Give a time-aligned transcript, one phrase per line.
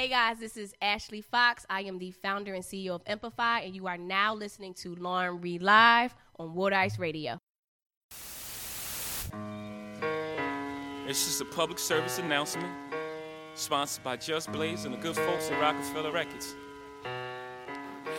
[0.00, 1.66] Hey guys, this is Ashley Fox.
[1.68, 5.42] I am the founder and CEO of Amplify, and you are now listening to Lauren
[5.42, 7.38] Reed Live on Water Ice Radio.
[11.06, 12.72] It's just a public service announcement
[13.52, 16.56] sponsored by Just Blaze and the good folks at Rockefeller Records.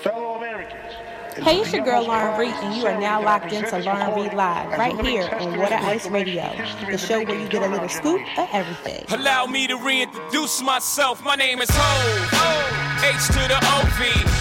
[0.02, 0.94] Fellow Americans.
[1.38, 4.78] Hey, it's your girl Lauren Reed, and you are now locked into Lauren Reed Live
[4.78, 6.52] right here on Water Ice Radio,
[6.90, 9.06] the show where you get a little scoop of everything.
[9.10, 11.24] Allow me to reintroduce myself.
[11.24, 13.04] My name is Hov.
[13.04, 14.00] H to the OV.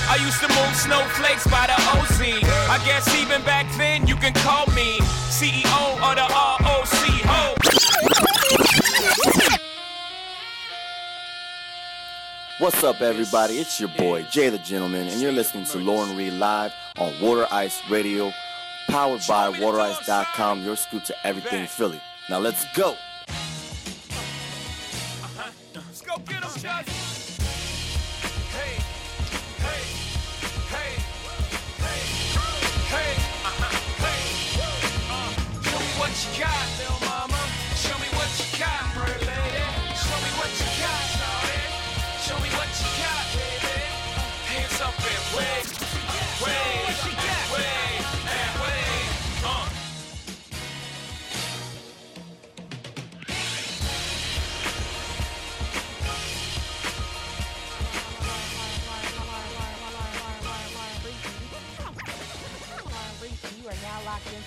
[0.09, 2.21] I used to move snowflakes by the OZ.
[2.71, 4.99] I guess even back then you can call me
[5.29, 7.10] CEO of the ROC.
[12.61, 13.55] What's up, everybody?
[13.59, 17.47] It's your boy, Jay the Gentleman, and you're listening to Lauren Reed Live on Water
[17.51, 18.33] Ice Radio,
[18.87, 21.99] powered by WaterIce.com, your scoop to everything Philly.
[22.29, 22.97] Now let's go.
[25.75, 27.41] Let's go get 'em, Just.
[28.53, 28.77] Hey,
[29.57, 29.83] hey,
[30.69, 30.93] hey,
[31.81, 32.03] hey,
[32.93, 33.13] hey,
[33.47, 34.21] uh-huh, hey.
[35.11, 35.31] Uh,
[35.65, 36.69] me what you got,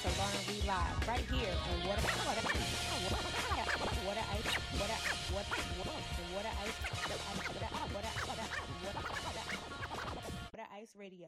[0.04, 2.42] into Lauren Reed Live right here on Water Water
[4.06, 5.00] Water Ice Water
[5.34, 5.46] Water
[6.34, 7.28] Water Ice Water
[7.94, 8.10] Water
[10.52, 11.28] Water Ice Radio.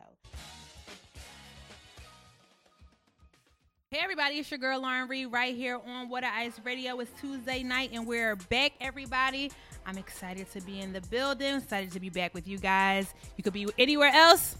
[3.92, 7.00] Hey everybody, it's your girl Lauren Reed right here on Water Ice Radio.
[7.00, 9.52] It's Tuesday night and we're back, everybody.
[9.86, 13.14] I'm excited to be in the building, excited to be back with you guys.
[13.38, 14.58] You could be anywhere else,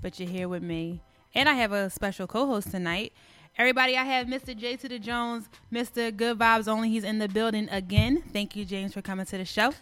[0.00, 1.00] but you're here with me.
[1.34, 3.12] And I have a special co-host tonight.
[3.58, 4.56] Everybody, I have Mr.
[4.56, 6.16] J to the Jones, Mr.
[6.16, 6.90] Good Vibes Only.
[6.90, 8.22] He's in the building again.
[8.32, 9.72] Thank you, James, for coming to the show.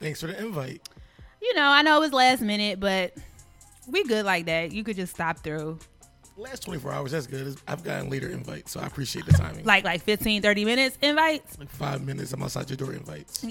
[0.00, 0.88] Thanks for the invite.
[1.40, 3.14] You know, I know it was last minute, but
[3.86, 4.72] we good like that.
[4.72, 5.78] You could just stop through.
[6.36, 7.56] Last 24 hours, that's good.
[7.68, 9.64] I've gotten later invites, so I appreciate the timing.
[9.64, 11.56] Like like 15, 30 minutes invites.
[11.58, 13.46] like five minutes, I'm outside your door invites.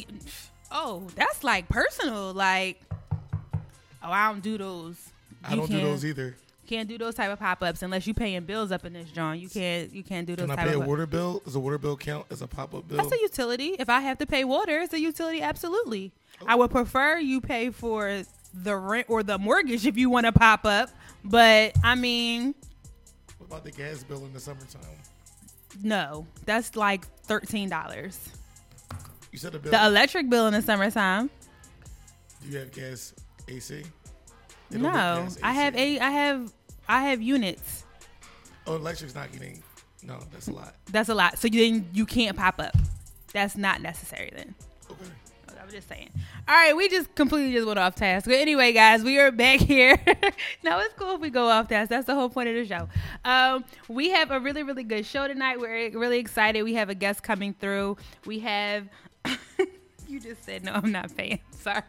[0.71, 2.33] Oh, that's like personal.
[2.33, 2.81] Like,
[3.13, 4.97] oh, I don't do those.
[5.43, 6.35] I don't do can't- those either.
[6.69, 9.39] Can't do those type of pop ups unless you paying bills up in this John.
[9.39, 9.91] You can't.
[9.91, 11.41] You can't do those Can I pay a water bill?
[11.43, 12.97] Does a water bill count as a pop up bill?
[12.97, 13.75] That's a utility.
[13.79, 15.41] If I have to pay water, it's a utility.
[15.41, 16.11] Absolutely.
[16.39, 16.45] Oh.
[16.47, 18.21] I would prefer you pay for
[18.53, 20.91] the rent or the mortgage if you want to pop up.
[21.23, 22.53] But I mean,
[23.39, 24.81] What about the gas bill in the summertime?
[25.81, 28.29] no, that's like thirteen dollars.
[29.31, 29.71] You said a bill.
[29.71, 31.31] The electric bill in the summertime.
[32.43, 33.15] do you have gas
[33.47, 33.83] AC?
[34.69, 35.97] Don't No, gas I have AC.
[35.97, 36.05] a.
[36.05, 36.53] I have.
[36.89, 37.85] I have units.
[38.65, 39.61] Oh, electric's not getting.
[40.01, 40.75] No, that's a lot.
[40.91, 41.37] That's a lot.
[41.37, 42.75] So then you can't pop up.
[43.31, 44.55] That's not necessary then.
[44.89, 45.05] Okay.
[45.59, 46.09] I was just saying.
[46.47, 48.25] All right, we just completely just went off task.
[48.25, 50.01] But anyway, guys, we are back here.
[50.63, 51.89] now it's cool if we go off task.
[51.89, 52.89] That's the whole point of the show.
[53.23, 55.59] Um, we have a really, really good show tonight.
[55.59, 56.63] We're really excited.
[56.63, 57.97] We have a guest coming through.
[58.25, 58.89] We have.
[60.07, 60.71] you just said no.
[60.73, 61.39] I'm not paying.
[61.51, 61.83] Sorry.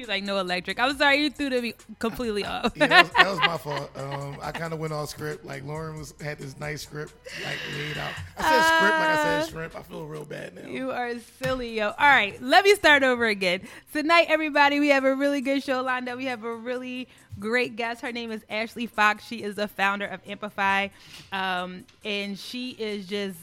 [0.00, 0.80] You're like no electric.
[0.80, 1.24] I'm sorry.
[1.24, 2.72] You threw me completely off.
[2.74, 3.90] Yeah, that was, that was my fault.
[3.98, 5.44] Um, I kind of went off script.
[5.44, 7.12] Like Lauren was had this nice script
[7.44, 8.12] like laid out.
[8.38, 9.76] I said script like I said shrimp.
[9.76, 10.70] I feel real bad now.
[10.70, 11.12] You are
[11.42, 11.88] silly, yo.
[11.88, 13.60] All right, let me start over again.
[13.92, 16.16] Tonight, everybody, we have a really good show lined up.
[16.16, 17.06] We have a really
[17.38, 18.00] great guest.
[18.00, 19.26] Her name is Ashley Fox.
[19.26, 20.88] She is the founder of Amplify,
[21.30, 23.36] um, and she is just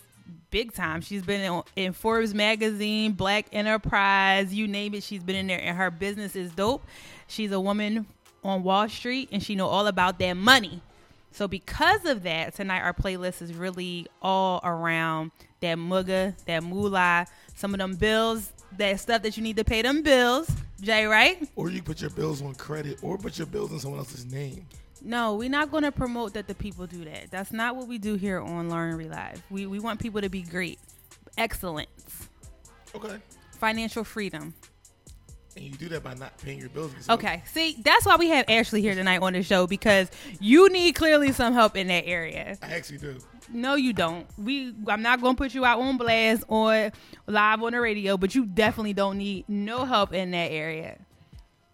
[0.49, 1.01] big time.
[1.01, 5.03] She's been in, in Forbes magazine, Black Enterprise, you name it.
[5.03, 6.85] She's been in there, and her business is dope.
[7.27, 8.05] She's a woman
[8.43, 10.81] on Wall Street, and she know all about that money.
[11.31, 17.27] So because of that, tonight our playlist is really all around that mugga, that moolah,
[17.55, 20.49] some of them bills, that stuff that you need to pay them bills.
[20.81, 21.47] Jay, right?
[21.55, 24.65] Or you put your bills on credit, or put your bills in someone else's name.
[25.01, 27.29] No, we're not going to promote that the people do that.
[27.31, 29.41] That's not what we do here on Lauren Reed Live.
[29.49, 30.79] We we want people to be great,
[31.37, 32.27] excellence,
[32.95, 33.17] Okay.
[33.59, 34.53] financial freedom.
[35.55, 36.93] And you do that by not paying your bills.
[36.93, 37.19] yourself.
[37.19, 40.07] Okay, see, that's why we have Ashley here tonight on the show because
[40.39, 42.57] you need clearly some help in that area.
[42.61, 43.17] I actually do.
[43.49, 44.27] No, you don't.
[44.37, 46.91] We I'm not gonna put you out on blast or
[47.25, 50.99] live on the radio, but you definitely don't need no help in that area.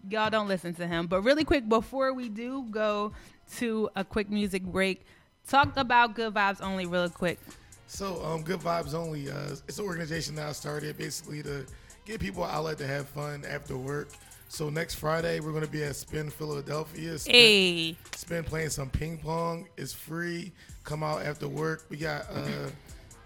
[0.09, 1.07] Y'all don't listen to him.
[1.07, 3.13] But really quick, before we do go
[3.57, 5.05] to a quick music break,
[5.47, 7.39] talk about good vibes only real quick.
[7.87, 11.65] So, um, Good Vibes Only, uh, it's an organization that I started basically to
[12.05, 14.09] give people outlet to have fun after work.
[14.47, 17.17] So next Friday we're gonna be at Spin Philadelphia.
[17.17, 19.67] Spin, Hey, Spin playing some ping pong.
[19.77, 20.51] It's free.
[20.83, 21.85] Come out after work.
[21.89, 22.69] We got uh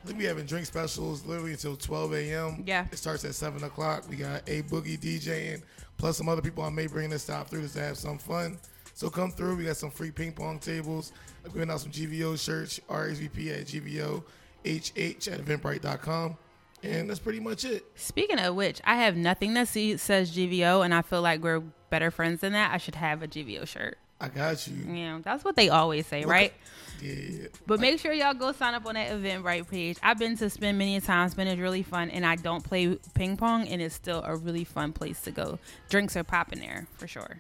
[0.04, 2.64] I think we having drink specials literally until 12 a.m.
[2.66, 2.86] Yeah.
[2.92, 4.06] It starts at 7 o'clock.
[4.10, 5.62] We got a boogie DJing,
[5.98, 8.58] plus some other people I may bring to stop through just to have some fun.
[8.94, 9.58] So come through.
[9.58, 11.12] We got some free ping pong tables.
[11.44, 14.24] We're giving out some GVO shirts, RSVP at GVO,
[14.66, 16.38] HH at eventbrite.com.
[16.84, 17.86] And that's pretty much it.
[17.96, 22.12] speaking of which, I have nothing that says GVO, and I feel like we're better
[22.12, 22.72] friends than that.
[22.72, 23.98] I should have a GVO shirt.
[24.20, 24.76] I got you.
[24.92, 26.54] Yeah, that's what they always say, right?
[27.02, 27.48] Yeah.
[27.68, 29.98] But make sure y'all go sign up on that Eventbrite page.
[30.02, 31.34] I've been to Spin many times.
[31.34, 34.64] Spin is really fun, and I don't play ping pong, and it's still a really
[34.64, 35.60] fun place to go.
[35.90, 37.40] Drinks are popping there for sure.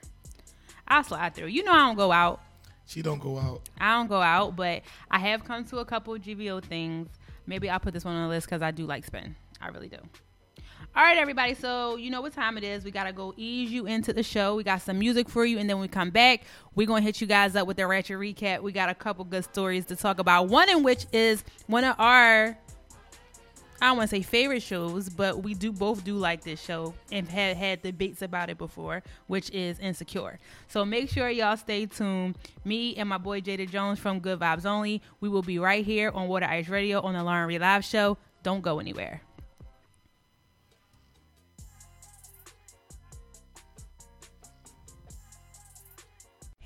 [0.88, 1.48] I'll slide through.
[1.48, 2.42] You know I don't go out.
[2.86, 3.62] She don't go out.
[3.80, 7.10] I don't go out, but I have come to a couple of GVO things.
[7.48, 9.36] Maybe I'll put this one on the list because I do like spin.
[9.60, 9.98] I really do.
[10.98, 11.54] All right, everybody.
[11.54, 12.84] So you know what time it is.
[12.84, 14.56] We gotta go ease you into the show.
[14.56, 16.42] We got some music for you, and then we come back,
[16.74, 18.64] we're gonna hit you guys up with the ratchet recap.
[18.64, 20.48] We got a couple good stories to talk about.
[20.48, 22.58] One in which is one of our
[23.80, 26.96] I don't want to say favorite shows, but we do both do like this show
[27.12, 30.40] and have had debates about it before, which is Insecure.
[30.68, 32.40] So make sure y'all stay tuned.
[32.66, 35.04] Me and my boy Jada Jones from Good Vibes Only.
[35.22, 38.18] We will be right here on Water Ice Radio on the Lauren Reed Live Show.
[38.42, 39.22] Don't go anywhere.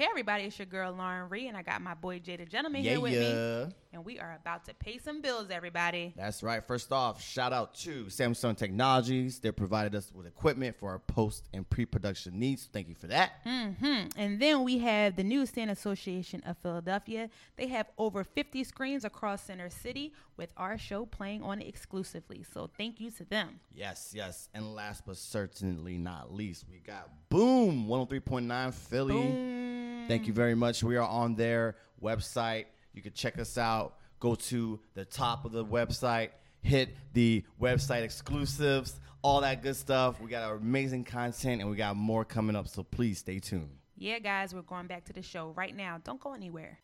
[0.02, 2.84] Hey everybody, it's your girl Lauren Ree, and I got my boy Jay the Gentleman
[2.84, 3.66] Yeah, here with yeah.
[3.66, 5.52] me, and we are about to pay some bills.
[5.52, 6.66] Everybody, That's right.
[6.66, 9.38] First off, shout out to Samsung Technologies.
[9.38, 12.68] They provided us with equipment for our post and pre production needs.
[12.74, 13.46] Thank you for that.
[13.46, 14.08] Mm-hmm.
[14.18, 17.30] And then we have the Newsstand Association of Philadelphia.
[17.56, 22.44] They have over 50 screens across Center City with our show playing on it exclusively.
[22.52, 23.60] So thank you to them.
[23.72, 24.50] Yes, yes.
[24.56, 29.91] And last but certainly not least, we got Boom 103.9 Philly.
[30.12, 30.84] Thank you very much.
[30.84, 32.66] We are on their website.
[32.94, 33.96] You can check us out.
[34.20, 36.32] Go to the top of the website,
[36.62, 40.20] hit the website exclusives, all that good stuff.
[40.20, 42.68] We got our amazing content and we got more coming up.
[42.68, 43.70] So please stay tuned.
[43.96, 46.02] Yeah, guys, we're going back to the show right now.
[46.04, 46.78] Don't go anywhere.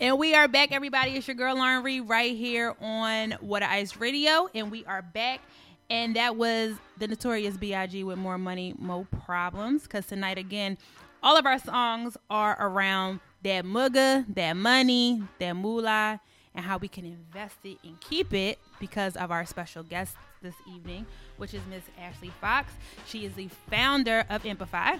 [0.00, 1.12] And we are back, everybody.
[1.12, 5.42] It's your girl Lauren Reed right here on Water Ice Radio, and we are back.
[5.90, 8.04] And that was the Notorious B.I.G.
[8.04, 9.82] with More Money, More Problems.
[9.82, 10.78] Because tonight, again,
[11.22, 16.20] all of our songs are around that mugga, that money, that moolah,
[16.54, 20.54] and how we can invest it and keep it because of our special guest this
[20.74, 21.06] evening,
[21.36, 22.72] which is Miss Ashley Fox.
[23.06, 24.96] She is the founder of Amplify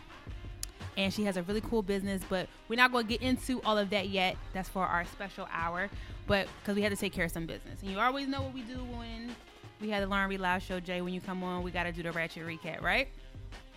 [0.96, 3.78] and she has a really cool business but we're not going to get into all
[3.78, 5.88] of that yet that's for our special hour
[6.26, 8.52] but because we had to take care of some business and you always know what
[8.52, 9.34] we do when
[9.82, 11.92] we had the Lauren Reed Live show jay when you come on we got to
[11.92, 13.08] do the ratchet recap right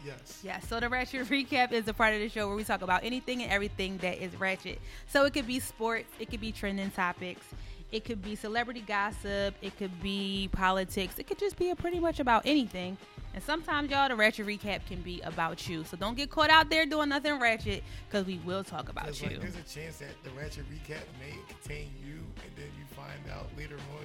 [0.05, 0.41] Yes.
[0.43, 3.03] yeah, so the Ratchet Recap is a part of the show where we talk about
[3.03, 4.79] anything and everything that is ratchet.
[5.07, 7.43] So it could be sports, it could be trending topics,
[7.91, 11.99] it could be celebrity gossip, it could be politics, it could just be a pretty
[11.99, 12.97] much about anything.
[13.33, 15.83] And sometimes, y'all, the Ratchet Recap can be about you.
[15.83, 19.27] So don't get caught out there doing nothing ratchet because we will talk about you.
[19.27, 23.19] like, there's a chance that the Ratchet Recap may contain you, and then you find
[23.37, 24.04] out later on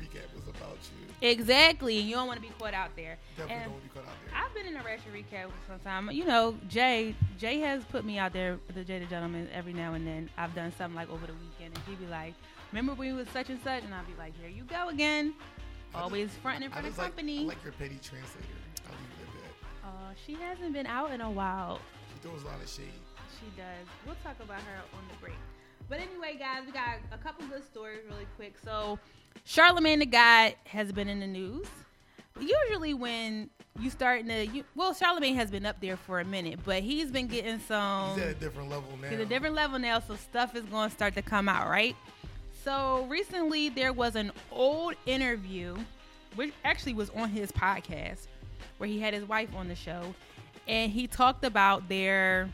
[0.00, 1.28] Recap was about you.
[1.28, 1.96] Exactly.
[1.98, 3.16] You don't want to be caught out there.
[3.36, 4.34] Definitely And- don't want to be caught out there.
[4.42, 6.10] I've been in a Ratchet Recap sometime.
[6.10, 9.72] You know, Jay Jay has put me out there with the Jay the Gentleman every
[9.72, 10.28] now and then.
[10.36, 12.34] I've done something like over the weekend, and he'd be like,
[12.72, 15.34] "Remember when we was such and such?" And I'd be like, "Here you go again."
[15.94, 17.44] Always fronting in I front of just like, I company.
[17.46, 18.46] like your petty translator.
[18.86, 19.88] I'll leave it at that.
[19.88, 21.80] uh, she hasn't been out in a while.
[22.14, 22.86] She throws a lot of shade.
[23.40, 23.86] She does.
[24.06, 25.34] We'll talk about her on the break.
[25.88, 28.54] But anyway, guys, we got a couple good stories really quick.
[28.62, 29.00] So,
[29.46, 31.66] Charlamagne the God has been in the news.
[32.38, 36.60] Usually, when you start to, you, well, Charlamagne has been up there for a minute,
[36.64, 38.14] but he's been getting some.
[38.14, 39.08] He's at a different level now.
[39.08, 41.96] He's a different level now, so stuff is going to start to come out, right?
[42.64, 45.76] So recently, there was an old interview,
[46.34, 48.26] which actually was on his podcast,
[48.78, 50.14] where he had his wife on the show,
[50.68, 52.48] and he talked about their.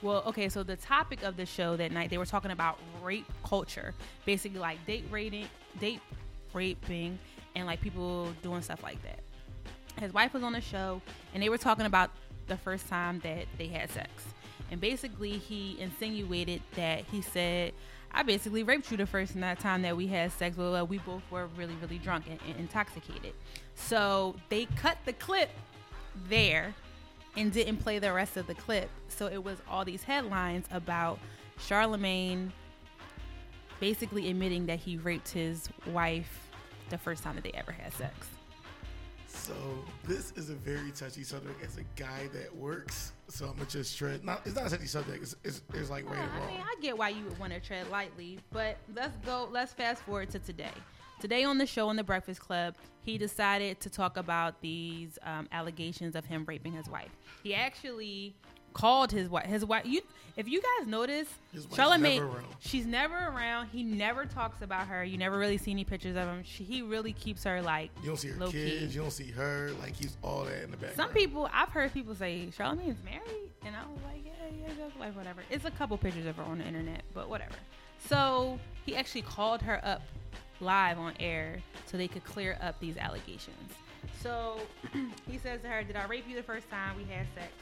[0.00, 3.30] Well, okay, so the topic of the show that night, they were talking about rape
[3.44, 5.46] culture, basically like date rating,
[5.78, 6.00] date
[6.52, 7.18] raping,
[7.54, 9.20] and like people doing stuff like that.
[10.00, 11.02] His wife was on the show,
[11.34, 12.10] and they were talking about
[12.48, 14.10] the first time that they had sex.
[14.70, 17.72] And basically, he insinuated that he said,
[18.10, 20.56] I basically raped you the first night- time that we had sex.
[20.56, 23.34] Well, uh, we both were really, really drunk and, and intoxicated.
[23.74, 25.50] So they cut the clip
[26.28, 26.74] there
[27.36, 28.90] and didn't play the rest of the clip.
[29.08, 31.18] So it was all these headlines about
[31.58, 32.50] Charlamagne
[33.82, 36.48] basically admitting that he raped his wife
[36.88, 38.28] the first time that they ever had sex.
[39.26, 39.54] So
[40.04, 43.12] this is a very touchy subject as a guy that works.
[43.26, 44.24] So I'm gonna just tread.
[44.24, 45.24] Not it's not a touchy subject.
[45.24, 47.58] It's it's, it's like right Yeah, I mean, I get why you would want to
[47.58, 49.48] tread lightly, but let's go.
[49.50, 50.70] Let's fast forward to today.
[51.20, 55.48] Today on the show on the Breakfast Club, he decided to talk about these um,
[55.50, 57.10] allegations of him raping his wife.
[57.42, 58.36] He actually
[58.72, 59.46] called his wife.
[59.46, 59.84] His wife.
[59.84, 60.00] You,
[60.36, 61.28] if you guys notice,
[61.72, 63.68] Charlamagne, never she's never around.
[63.68, 65.04] He never talks about her.
[65.04, 66.42] You never really see any pictures of him.
[66.44, 68.78] She, he really keeps her like you don't see her low key.
[68.78, 68.94] kids.
[68.94, 69.70] You don't see her.
[69.80, 70.96] Like he's all that in the background.
[70.96, 74.32] Some people, I've heard people say Charlamagne's married, and I was like, yeah,
[74.66, 75.42] yeah, just like whatever.
[75.50, 77.54] It's a couple pictures of her on the internet, but whatever.
[78.08, 80.02] So he actually called her up
[80.60, 83.72] live on air so they could clear up these allegations.
[84.22, 84.58] So
[85.30, 87.52] he says to her, "Did I rape you the first time we had sex?"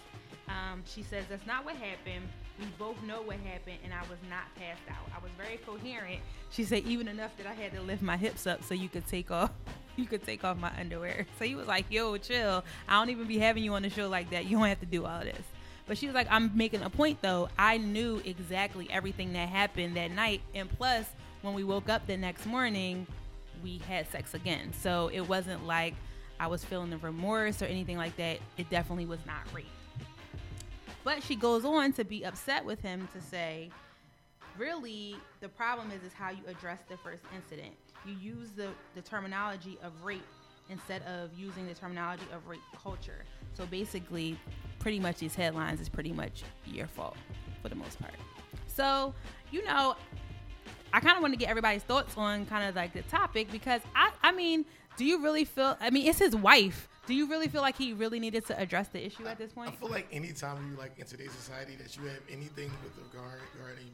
[0.51, 2.29] Um, she says, "That's not what happened.
[2.59, 5.09] We both know what happened, and I was not passed out.
[5.17, 8.47] I was very coherent." She said, "Even enough that I had to lift my hips
[8.47, 9.51] up so you could take off."
[9.97, 11.27] You could take off my underwear.
[11.39, 12.65] So he was like, "Yo, chill.
[12.89, 14.47] I don't even be having you on the show like that.
[14.47, 15.43] You don't have to do all this."
[15.87, 17.51] But she was like, "I'm making a point though.
[17.59, 21.07] I knew exactly everything that happened that night, and plus,
[21.43, 23.07] when we woke up the next morning,
[23.63, 24.73] we had sex again.
[24.73, 25.97] So it wasn't like
[26.39, 28.39] I was feeling the remorse or anything like that.
[28.57, 29.67] It definitely was not rape."
[31.05, 33.71] But she goes on to be upset with him to say,
[34.59, 37.75] really, the problem is is how you address the first incident.
[38.05, 40.23] You use the, the terminology of rape
[40.69, 43.25] instead of using the terminology of rape culture.
[43.55, 44.39] So basically,
[44.79, 47.17] pretty much these headlines is pretty much your fault
[47.63, 48.15] for the most part.
[48.69, 49.15] So,
[49.51, 49.97] you know,
[50.93, 53.81] I kind of want to get everybody's thoughts on kind of like the topic because
[53.95, 54.65] I, I mean,
[54.97, 55.77] do you really feel?
[55.81, 56.89] I mean, it's his wife.
[57.07, 59.71] Do you really feel like he really needed to address the issue at this point?
[59.71, 63.41] I feel like anytime you like in today's society that you have anything with regard
[63.59, 63.91] regarding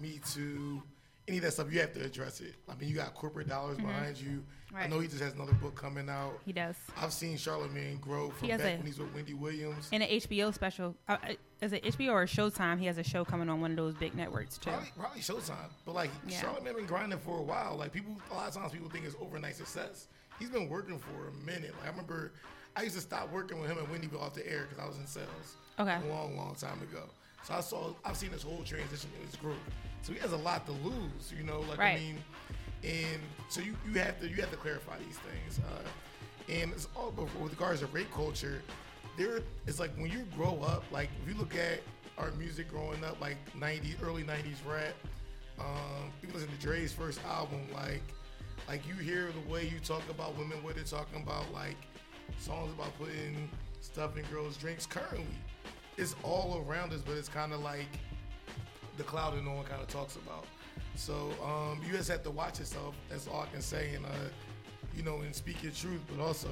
[0.00, 0.82] Me Too,
[1.28, 2.54] any of that stuff, you have to address it.
[2.68, 4.42] I mean, you got corporate dollars behind you.
[4.74, 4.90] I Mm-hmm.
[4.90, 6.32] Know he just has another book coming out.
[6.46, 6.76] He does.
[6.96, 9.88] I've seen Charlamagne grow from He has back a- when he's with Wendy Williams.
[9.92, 12.78] In an HBO special, uh, uh, is it HBO or Showtime?
[12.80, 14.70] He has a show coming on one of those big networks too.
[14.70, 16.40] Probably, probably Showtime, but like Yeah.
[16.42, 17.76] Charlamagne been grinding for a while.
[17.76, 20.08] Like people, a lot of times people think it's overnight success.
[20.42, 21.72] He's been working for a minute.
[21.78, 22.32] Like I remember,
[22.74, 24.98] I used to stop working with him and Wendy off the air because I was
[24.98, 25.54] in sales.
[25.78, 25.96] Okay.
[26.04, 27.04] A long, long time ago.
[27.44, 29.54] So I saw, I've seen this whole transition in his group.
[30.02, 31.32] So he has a lot to lose.
[31.36, 31.96] You know, like Right.
[31.96, 32.16] I mean,
[32.82, 35.60] and so you you have to you have to clarify these things.
[35.60, 38.62] Uh, and it's all but with regards to rape culture,
[39.16, 41.82] there it's like when you grow up, like if you look at
[42.18, 44.94] our music growing up, like 90 early 90s rap,
[45.60, 48.02] um, you listen to Dre's first album, like
[48.68, 51.76] like you hear the way you talk about women, what they're talking about, like
[52.38, 53.48] songs about putting
[53.80, 54.86] stuff in girls' drinks.
[54.86, 55.26] Currently,
[55.96, 57.88] it's all around us, but it's kind of like
[58.96, 60.46] the cloud that no one kind of talks about.
[60.94, 62.94] So um, you just have to watch yourself.
[63.08, 64.08] That's all I can say, and uh,
[64.96, 66.00] you know, and speak your truth.
[66.14, 66.48] But also,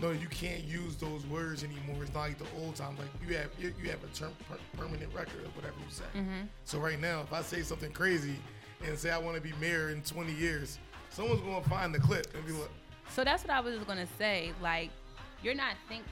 [0.00, 2.02] no, you can't use those words anymore.
[2.02, 2.96] It's not like the old time.
[2.98, 6.04] Like you have you, you have a term, per, permanent record of whatever you say.
[6.64, 8.36] So right now, if I say something crazy
[8.86, 10.78] and say I want to be mayor in 20 years,
[11.10, 12.70] someone's gonna find the clip and be like,
[13.10, 14.52] So that's what I was gonna say.
[14.62, 14.90] Like,
[15.42, 16.06] you're not thinking.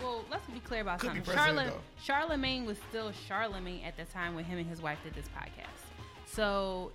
[0.00, 1.34] Well, let's be clear about Could something.
[1.34, 1.74] Charlotte,
[2.06, 5.66] Charlamagne was still Charlamagne at the time when him and his wife did this podcast.
[6.26, 6.92] So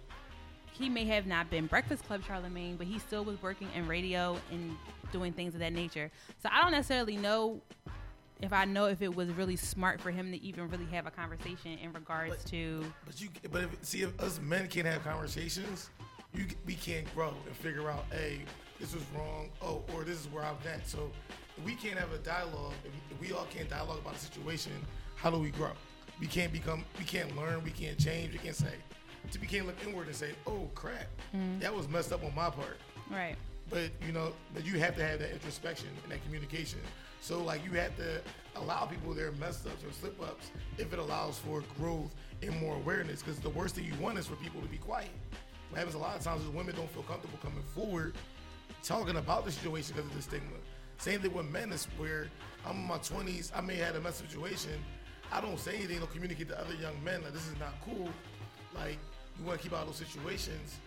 [0.72, 4.38] he may have not been Breakfast Club Charlamagne, but he still was working in radio
[4.52, 4.76] and
[5.12, 6.12] doing things of that nature.
[6.42, 7.62] So I don't necessarily know
[8.42, 11.12] if I know if it was really smart for him to even really have a
[11.12, 12.86] conversation in regards But- to.
[13.06, 15.90] But you, but if, see, if us men can't have conversations,
[16.34, 18.42] you we can't grow and figure out, hey,
[18.80, 19.50] this was wrong.
[19.62, 20.88] Oh, or this is where I'm at.
[20.88, 21.12] So
[21.58, 22.74] if we can't have a dialogue.
[23.12, 24.74] If we all can't dialogue about a situation,
[25.16, 25.72] how do we grow?
[26.20, 26.86] We can't become.
[26.98, 27.64] We can't learn.
[27.64, 28.34] We can't change.
[28.34, 28.74] We can't say.
[29.32, 31.60] To we can't look inward and say, oh crap, mm.
[31.62, 32.78] that was messed up on my part.
[33.10, 33.36] Right.
[33.70, 36.80] But you know, but you have to have that introspection and that communication.
[37.22, 38.22] So like you have to
[38.58, 42.76] allow people their mess ups or slip ups if it allows for growth and more
[42.76, 43.24] awareness.
[43.24, 45.10] Because the worst thing you want is for people to be quiet.
[45.74, 48.14] What happens a lot of times is women don't feel comfortable coming forward
[48.84, 50.58] talking about the situation because of the stigma.
[51.00, 52.28] Same thing with men is where
[52.64, 54.74] I'm in my 20s, I may have had a mess situation.
[55.32, 58.08] I don't say anything, don't communicate to other young men like this is not cool.
[58.76, 59.00] Like
[59.40, 60.78] you want to keep out of those situations,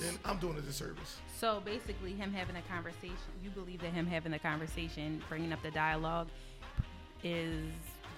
[0.00, 1.18] then I'm doing a disservice.
[1.38, 5.62] So basically, him having a conversation, you believe that him having the conversation, bringing up
[5.62, 6.28] the dialogue,
[7.22, 7.66] is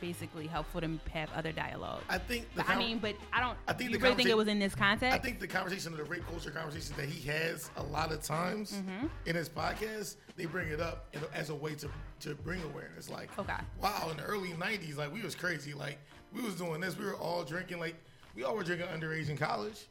[0.02, 2.02] basically helpful to have other dialogue.
[2.10, 3.56] I think the But, I mean, but I don't.
[3.66, 5.14] I think you the really think it was in this context?
[5.16, 8.20] I think the conversation of the rape culture conversation that he has a lot of
[8.22, 9.06] times Mm-hmm.
[9.26, 11.88] in his podcast, they bring it up as a way to
[12.20, 13.08] to bring awareness.
[13.08, 13.54] Like, Okay.
[13.80, 15.72] wow, in the early '90s, like we was crazy.
[15.72, 15.98] Like
[16.34, 16.98] we was doing this.
[16.98, 17.78] We were all drinking.
[17.78, 17.94] Like
[18.34, 19.86] we all were drinking underage in college.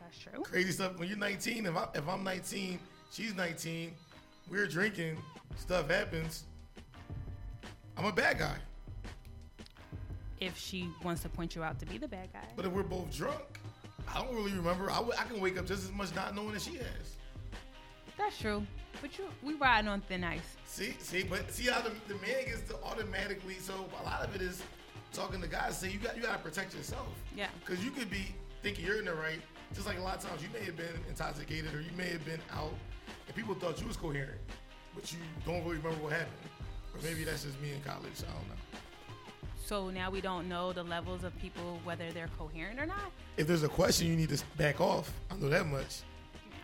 [0.00, 0.42] That's true.
[0.42, 0.98] Crazy stuff.
[0.98, 2.78] When you're 19, if I if I'm 19,
[3.12, 3.92] she's 19,
[4.50, 5.16] we're drinking.
[5.56, 6.44] stuff happens,
[7.96, 8.56] I'm a bad guy.
[10.44, 12.46] If she wants to point you out to be the bad guy.
[12.54, 13.40] But if we're both drunk,
[14.12, 14.90] I don't really remember.
[14.90, 17.16] I, w- I can wake up just as much not knowing that she has.
[18.18, 18.62] That's true.
[19.00, 20.40] But you, we riding on thin ice.
[20.66, 23.54] See, see, but see how the, the man gets to automatically.
[23.54, 24.62] So a lot of it is
[25.12, 25.78] talking to guys.
[25.78, 27.08] Say you got you got to protect yourself.
[27.34, 27.48] Yeah.
[27.64, 29.40] Because you could be thinking you're in the right.
[29.72, 32.24] Just like a lot of times you may have been intoxicated or you may have
[32.24, 32.74] been out,
[33.26, 34.38] and people thought you was coherent,
[34.94, 36.50] but you don't really remember what happened.
[36.94, 38.12] Or maybe that's just me in college.
[38.20, 38.54] I don't know.
[39.64, 43.10] So now we don't know the levels of people whether they're coherent or not.
[43.38, 45.10] If there's a question, you need to back off.
[45.30, 46.02] I know that much.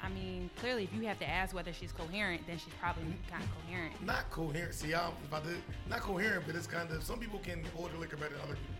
[0.03, 3.41] I mean, clearly, if you have to ask whether she's coherent, then she's probably not
[3.67, 4.05] coherent.
[4.05, 4.75] Not coherent.
[4.75, 5.55] See, I'm about to
[5.89, 8.55] not coherent, but it's kind of some people can hold their liquor better than other
[8.57, 8.75] people.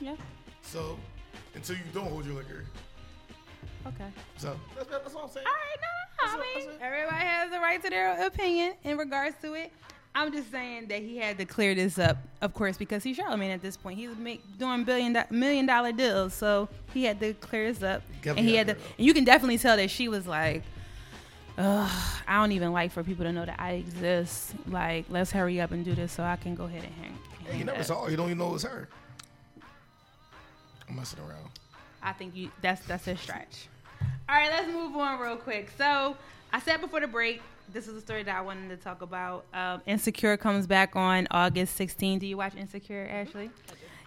[0.00, 0.16] Yeah.
[0.62, 0.98] So
[1.54, 2.64] until you don't hold your liquor,
[3.86, 4.08] Okay.
[4.36, 5.46] so that's, that's what I'm saying.
[5.46, 6.42] All right, no, no, no.
[6.42, 6.84] I mean, it, that's it.
[6.84, 9.72] everybody has the right to their opinion in regards to it.
[10.16, 13.52] I'm just saying that he had to clear this up, of course, because he's Charlamagne
[13.52, 13.98] at this point.
[13.98, 18.02] He's make, doing billion do- million dollar deals, so he had to clear this up.
[18.22, 20.62] Definitely and he had to, and you can definitely tell that she was like,
[21.58, 21.90] Ugh,
[22.26, 24.54] I don't even like for people to know that I exist.
[24.68, 27.18] Like, let's hurry up and do this so I can go ahead and hang.
[27.50, 28.10] Hang you never up." saw her.
[28.10, 28.88] You don't even know it was her.
[30.88, 31.50] I'm messing around.
[32.02, 33.68] I think you that's that's a stretch.
[34.28, 35.70] All right, let's move on real quick.
[35.76, 36.16] So
[36.54, 37.42] I said before the break,
[37.72, 39.44] this is a story that I wanted to talk about.
[39.52, 42.18] Um, Insecure comes back on August 16.
[42.18, 43.50] Do you watch Insecure, Ashley?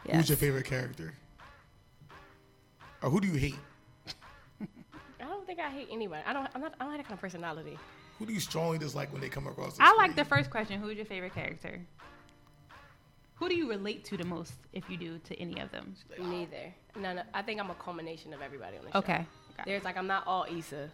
[0.06, 0.16] Yes.
[0.16, 1.14] Who's your favorite character?
[3.02, 3.56] Or who do you hate?
[5.22, 6.20] I don't think I hate anyone.
[6.26, 6.48] I don't.
[6.54, 6.74] I'm not.
[6.80, 7.78] I don't have that kind of personality.
[8.18, 10.82] Who do you strongly dislike when they come across the I like the first question.
[10.82, 11.80] Who's your favorite character?
[13.36, 15.96] Who do you relate to the most, if you do, to any of them?
[16.20, 16.74] Neither.
[16.98, 17.22] No, no.
[17.34, 18.98] I think I'm a culmination of everybody on the show.
[19.00, 19.26] Okay.
[19.66, 20.90] There's like I'm not all Issa,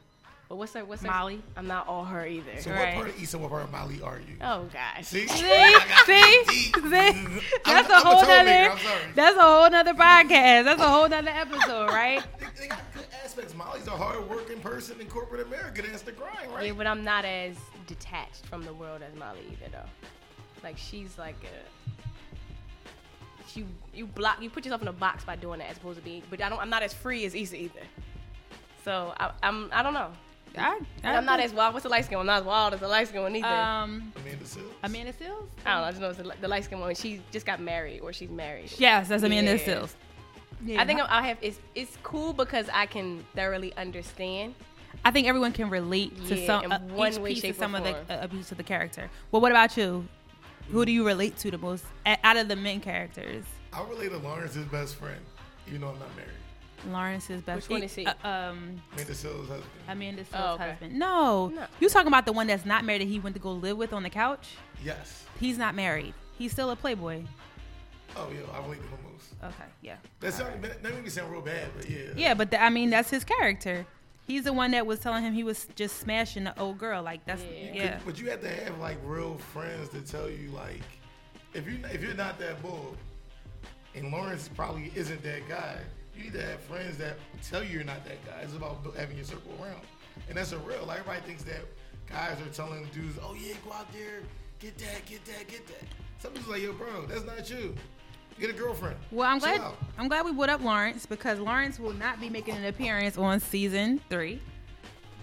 [0.47, 0.85] but what's her?
[0.85, 1.07] What's her?
[1.07, 1.41] Molly?
[1.57, 2.51] I'm not all her either.
[2.59, 2.95] So Right.
[2.95, 4.35] what part of Issa, what part of Molly are you?
[4.41, 5.05] Oh gosh.
[5.07, 5.27] See?
[5.27, 6.75] See, I got see, deep.
[6.75, 6.97] see.
[6.97, 8.71] I'm- That's a I'm whole troublemaker, nother.
[8.71, 9.01] I'm sorry.
[9.15, 10.63] That's a whole nother podcast.
[10.65, 12.23] That's a whole nother episode, right?
[12.39, 13.55] They, they got good aspects.
[13.55, 16.67] Molly's a hard-working person in corporate America that has to grind, right?
[16.67, 17.55] Yeah, but I'm not as
[17.87, 20.09] detached from the world as Molly either, though.
[20.63, 23.57] Like she's like a.
[23.57, 26.03] You you block you put yourself in a box by doing that as opposed to
[26.03, 26.23] being.
[26.29, 26.59] But I don't.
[26.59, 27.79] I'm not as free as Issa either.
[28.83, 29.69] So I, I'm.
[29.71, 30.11] I don't know.
[30.57, 31.73] I, And I'm not as wild.
[31.73, 32.27] What's the light skin one?
[32.27, 33.47] Not as wild as the light skin one either.
[33.47, 34.71] Um, Amanda Seales.
[34.83, 35.47] Amanda Seales.
[35.65, 35.87] I don't know.
[35.87, 36.95] I just know it's the, the light skin one.
[36.95, 38.71] She just got married or she's married.
[38.77, 39.63] Yes, that's Amanda Yeah.
[39.65, 39.93] Seales.
[40.77, 41.37] I think I have.
[41.41, 44.55] It's it's cool because I can thoroughly understand.
[45.03, 47.55] I think everyone can relate to Yeah, some uh, one each way, piece of shape,
[47.55, 49.09] or some of the uh, piece of the character.
[49.31, 50.07] Well, what about you?
[50.71, 51.83] Who do you relate to the most
[52.23, 53.43] out of the main characters?
[53.71, 55.19] I relate to Lawrence's best friend,
[55.67, 56.31] even though I'm not married.
[56.87, 57.67] Lawrence's best.
[57.69, 58.05] Which one is he?
[58.05, 59.63] Uh, um, Amanda Seales' husband.
[59.87, 60.69] Amanda Seales' Oh, okay.
[60.71, 60.93] husband.
[60.99, 61.65] No, No.
[61.79, 63.93] you talking about the one that's not married that he went to go live with
[63.93, 64.49] on the couch?
[64.83, 65.23] Yes.
[65.39, 66.13] He's not married.
[66.37, 67.23] He's still a playboy.
[68.17, 69.33] Oh, yeah, I relate to him most.
[69.43, 69.97] Okay, yeah.
[70.19, 71.97] That's sound, that made me sound real bad, but yeah.
[72.15, 73.85] Yeah, but th- I mean that's his character.
[74.27, 77.03] He's the one that was telling him he was just smashing the old girl.
[77.03, 77.73] Like that's Yeah.
[77.73, 77.99] yeah.
[78.05, 80.81] But you have to have like real friends to tell you like,
[81.53, 82.95] if you if you're not that bull,
[83.93, 85.77] and Lawrence probably isn't that guy,
[86.17, 88.41] you need to have friends that tell you you're not that guy.
[88.41, 89.81] It's about having your circle around,
[90.29, 90.85] and that's a real.
[90.85, 91.61] Like everybody thinks that
[92.09, 94.21] guys are telling dudes, oh yeah, go out there,
[94.59, 95.83] get that, get that, get that.
[96.19, 97.75] Some people's like, yo, bro, that's not you.
[98.39, 98.97] Get a girlfriend.
[99.11, 99.77] Well, I'm Chill glad out.
[99.97, 103.39] I'm glad we put up Lawrence because Lawrence will not be making an appearance on
[103.39, 104.41] season three.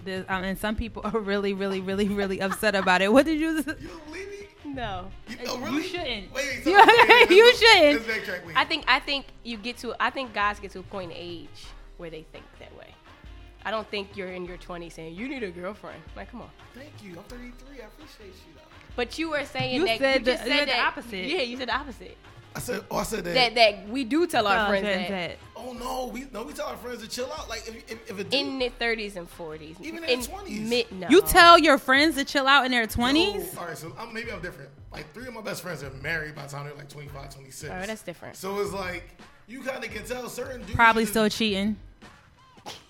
[0.03, 3.13] The, um, and some people are really, really, really, really upset about it.
[3.13, 3.57] What did you?
[3.57, 4.47] You don't believe me?
[4.73, 5.05] No.
[5.27, 5.83] You, oh, really?
[5.83, 6.33] shouldn't.
[6.33, 8.07] Wait, wait, You- wait, wait, you shouldn't.
[8.07, 8.45] Let's.
[8.45, 8.55] Wait.
[8.57, 11.17] I think I think you get to I think guys get to a point in
[11.17, 11.47] age
[11.97, 12.52] where they think that way.
[13.65, 16.01] I don't think you're in your 20s saying you need a girlfriend.
[16.15, 16.49] Like, come on.
[16.73, 17.11] Thank you.
[17.17, 17.81] I'm 33.
[17.81, 18.61] I appreciate you though.
[18.95, 21.25] But you were saying You that said you just the- said you're the opposite.
[21.25, 22.17] Yeah, you said the opposite.
[22.55, 23.33] I said, oh, I said that.
[23.33, 26.43] That that we do tell our Oh, friends friends that that- oh no, we no,
[26.43, 27.49] we tell our friends to chill out.
[27.49, 30.69] Like if if, if a dude, in their 30s and 40s, Even in 20s.
[30.69, 31.07] Mid, no.
[31.09, 33.57] You tell your friends to chill out in their Oh, twenties.
[33.57, 34.69] all right, so I'm, maybe I'm different.
[34.91, 37.71] Like three of my best friends are married by the time they're like 25, 26.
[37.71, 38.35] All right, that's different.
[38.35, 41.75] So it's like you kind of can tell certain dudes Probably still cheating.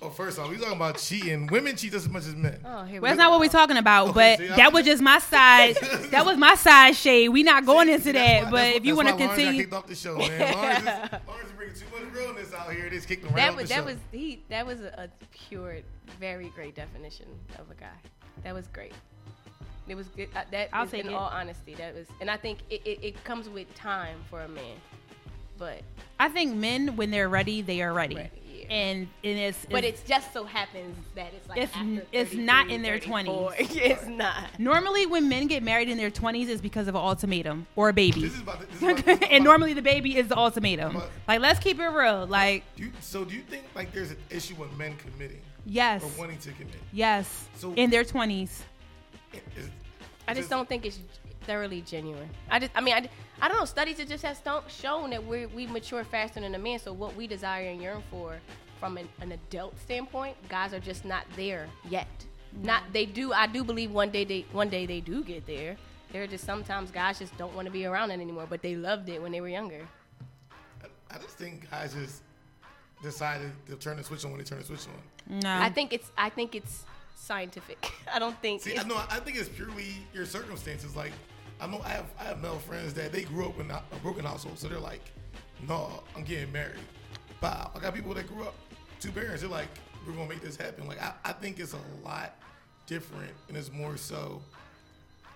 [0.01, 1.47] Oh, first off, we talking about cheating.
[1.47, 2.59] Women cheat just as much as men.
[2.65, 4.09] Oh, here Well, that's we not what we're talking about.
[4.09, 5.75] Okay, but see, that was just my side.
[6.11, 7.29] that was my side shade.
[7.29, 8.45] We not going See, into that.
[8.45, 10.53] why- but if you want to that's Lawrence got continue, kicked off the show, man.
[10.53, 12.83] Lawrence is, Lawrence is bringing too much realness out here.
[12.83, 13.85] They just kicked him right That off was the that show.
[13.85, 15.77] was he that was a, a pure,
[16.19, 17.25] very great definition
[17.57, 17.87] of a guy.
[18.43, 18.93] That was great.
[19.87, 20.29] It was good.
[20.35, 21.13] Uh, that I'll is- take in it.
[21.15, 24.47] all honesty, that was, and I think it, it, it comes with time for a
[24.47, 24.75] man.
[25.57, 25.81] But
[26.19, 28.15] I think men when they're ready, they are ready.
[28.15, 28.71] right, yeah, year.
[28.71, 32.69] and and it's, but it just so happens that it's like It's- after it's not
[32.69, 33.53] in their 20s.
[33.59, 34.59] it's not.
[34.59, 37.93] normally when men get married in their 20s is because of an ultimatum or a
[37.93, 38.21] baby.
[38.21, 38.59] This is about.
[38.59, 40.93] This is about, this is and normally the baby is the ultimatum.
[40.93, 42.25] But- Like let's keep it real.
[42.27, 46.03] Like Do you, so do you think like there's an issue with men committing yes,
[46.03, 46.75] or wanting to commit?
[46.91, 48.61] yes, So- in their 20s.
[49.57, 49.69] Is-
[50.27, 50.99] I just don't think it's
[51.43, 52.29] thoroughly genuine.
[52.49, 53.09] I just, I mean, I,
[53.41, 53.65] I don't know.
[53.65, 56.79] Studies that just have shown that we we mature faster than a man.
[56.79, 58.37] So what we desire and yearn for,
[58.79, 62.07] from an, an adult standpoint, guys are just not there yet.
[62.61, 63.33] Not they do.
[63.33, 65.77] I do believe one day they one day they do get there.
[66.11, 68.75] There are just sometimes guys just don't want to be around it anymore, but they
[68.75, 69.87] loved it when they were younger.
[71.09, 72.21] I just think guys just
[73.01, 75.39] decided to turn the switch on when they turn the switch on.
[75.39, 77.91] No, I think it's I think it's scientific.
[78.13, 78.61] I don't think.
[78.61, 79.05] See, it's, I.
[79.09, 80.95] I think it's purely your circumstances.
[80.95, 81.11] Like,
[81.63, 83.95] I know I have I have male friends that they grew up in a a
[84.01, 85.01] broken household, so they're like,
[85.67, 86.75] "No, I'm getting married."
[87.39, 88.55] But I got people that grew up
[88.99, 89.41] two parents.
[89.41, 89.69] They're like,
[90.05, 92.35] "We're gonna make this happen." Like, I, I think it's a lot
[92.85, 94.41] different, and it's more so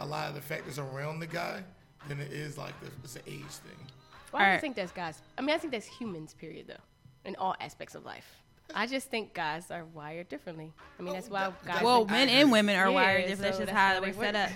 [0.02, 1.64] a lot of the factors around the guy
[2.10, 3.78] than it is like the, it's an age thing.
[4.32, 4.62] Why do you Alright.
[4.62, 5.22] think that's guys?
[5.38, 6.84] I mean, I think that's humans, period, though,
[7.30, 8.36] in all aspects of life.
[8.76, 10.74] I just think guys are wired differently.
[11.00, 11.82] I mean, oh, that's why that- guys.
[11.82, 13.42] well, men and women are Yeah, wired different.
[13.42, 14.50] That's just how how we're set up.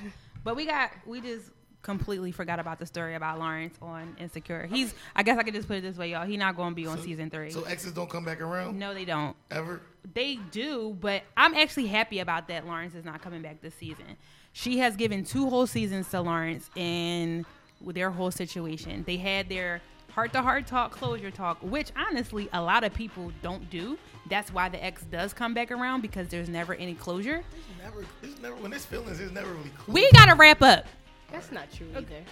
[0.43, 1.49] But we got we just
[1.81, 4.67] completely forgot about the story about Lawrence on Insecure.
[4.71, 6.25] He's I guess I could just put it this way, y'all.
[6.25, 7.51] He's not going to be on season three.
[7.51, 9.35] So exes don't come back around no, they don't.
[9.49, 9.81] ever.
[10.13, 12.65] They do, but I'm actually happy about that.
[12.65, 14.17] Lawrence is not coming back this season.
[14.53, 17.45] She has given two whole seasons to Lawrence in
[17.81, 19.03] with their whole situation.
[19.05, 23.31] They had their heart to heart talk, closure talk, which honestly a lot of people
[23.41, 23.97] don't do.
[24.29, 27.43] That's why the ex does come back around because there's never any closure.
[27.81, 28.05] Never.
[28.21, 29.17] There's never when there's feelings.
[29.17, 29.69] There's never really.
[29.69, 29.91] Closure.
[29.91, 30.85] We gotta wrap up.
[31.31, 32.23] That's not true either.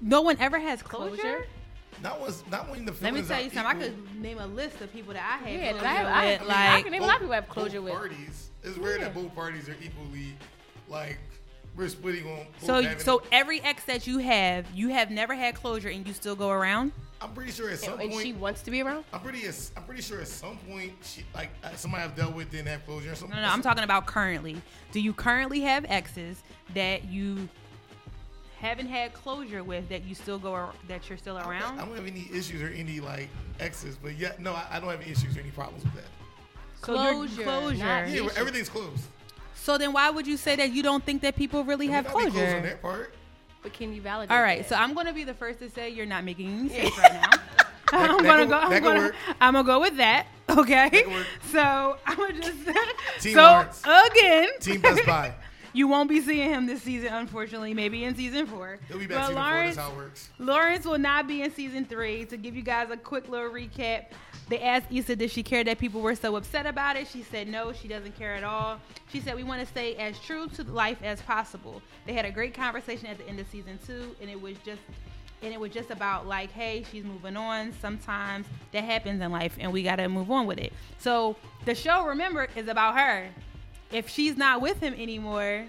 [0.00, 1.16] No one ever has closure.
[1.16, 1.46] Closure?
[2.02, 3.64] Not when not when the Let me tell you something.
[3.64, 6.26] I could name a list of people that I had Yeah, closure I have- I
[6.26, 6.40] with.
[6.40, 7.94] I mean, I can name a lot of people have closure both with.
[7.94, 8.50] parties.
[8.64, 10.36] It's rare that both parties are equally
[10.88, 11.18] like
[11.76, 12.46] we're splitting on.
[12.60, 16.06] Both so, having so every ex that you have, you have never had closure, and
[16.06, 16.92] you still go around.
[17.20, 18.22] I'm pretty sure at some And point.
[18.22, 19.04] she wants to be around.
[19.12, 19.46] I'm pretty.
[19.76, 22.84] I'm pretty sure at some point, she like uh, somebody I've dealt with didn't have
[22.84, 23.12] closure.
[23.12, 23.36] Or something.
[23.36, 24.60] No, no, I'm talking about currently.
[24.92, 26.42] Do you currently have exes
[26.74, 27.48] that you
[28.60, 31.78] haven't had closure with that you still go ar- that you're still around?
[31.78, 33.28] I don't have any issues or any like
[33.60, 36.04] exes, but yeah, no, I, I don't have any issues or any problems with that.
[36.84, 37.84] So you're- Closure, closure.
[37.84, 39.04] not- Yeah, where everything's closed.
[39.54, 42.26] So then, why would you say that you don't think that people really have closure?
[42.26, 42.68] be closed on closure?
[42.68, 43.14] that part.
[43.62, 44.30] But can you validate?
[44.30, 44.68] All right, that?
[44.68, 47.12] so I'm going to be the first to say you're not making any sense right
[47.14, 47.30] now.
[47.92, 48.58] I'm gonna go.
[48.58, 49.14] I'm gonna, work.
[49.40, 50.26] I'm gonna go with that.
[50.50, 50.90] Okay.
[50.90, 51.26] could work.
[51.52, 52.58] So I'm gonna just.
[53.20, 53.82] Team so Lawrence.
[54.10, 55.32] again, Team Best Buy.
[55.74, 57.74] You won't be seeing him this season, unfortunately.
[57.74, 58.78] Maybe in season four.
[58.88, 59.42] He'll be back But season four.
[59.42, 60.28] Lawrence, That's how it works.
[60.38, 62.24] Lawrence will not be in season three.
[62.26, 64.06] To give you guys a quick little recap,
[64.48, 67.08] they asked Issa, did she care that people were so upset about it?
[67.08, 68.78] She said no, she doesn't care at all.
[69.10, 71.82] She said, we want to stay as true to life as possible.
[72.06, 74.80] They had a great conversation at the end of season two, and it was just.
[75.42, 77.74] And it was just about like, hey, she's moving on.
[77.82, 80.72] Sometimes that happens in life, and we gotta move on with it.
[80.98, 83.28] So the show, remember, is about her.
[83.92, 85.64] If she's not with him anymore,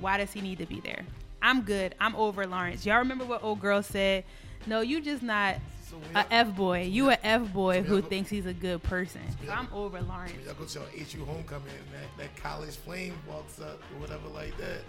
[0.00, 1.02] why does he need to be there?
[1.42, 1.94] I'm good.
[2.00, 2.84] I'm over Lawrence.
[2.86, 4.24] Y'all remember what old girl said?
[4.66, 5.56] No, you just not
[5.88, 6.82] So a y'all- boy.
[6.82, 9.22] You a F boy who thinks he's a good person.
[9.44, 10.34] So I'm over Lawrence.
[10.44, 14.56] Y'all go to HU homecoming and that, that college flame walks up or whatever like
[14.58, 14.80] that.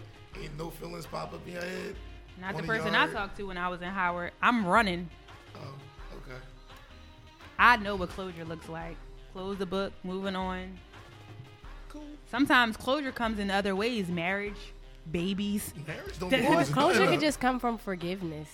[0.41, 1.95] Ain't no feelings pop up in your head.
[2.39, 2.95] Not the person.
[2.95, 4.31] I talked to when I was in Howard.
[4.41, 5.09] I'm running.
[5.55, 5.59] Oh,
[6.17, 6.37] okay.
[7.57, 8.95] I know what closure looks like.
[9.33, 10.77] Close the book, moving on.
[11.89, 12.03] Cool.
[12.31, 14.53] Sometimes closure comes in other ways marriage,
[15.11, 15.73] babies.
[15.87, 18.47] Marriage don't That- close Closure Closure could just come from forgiveness.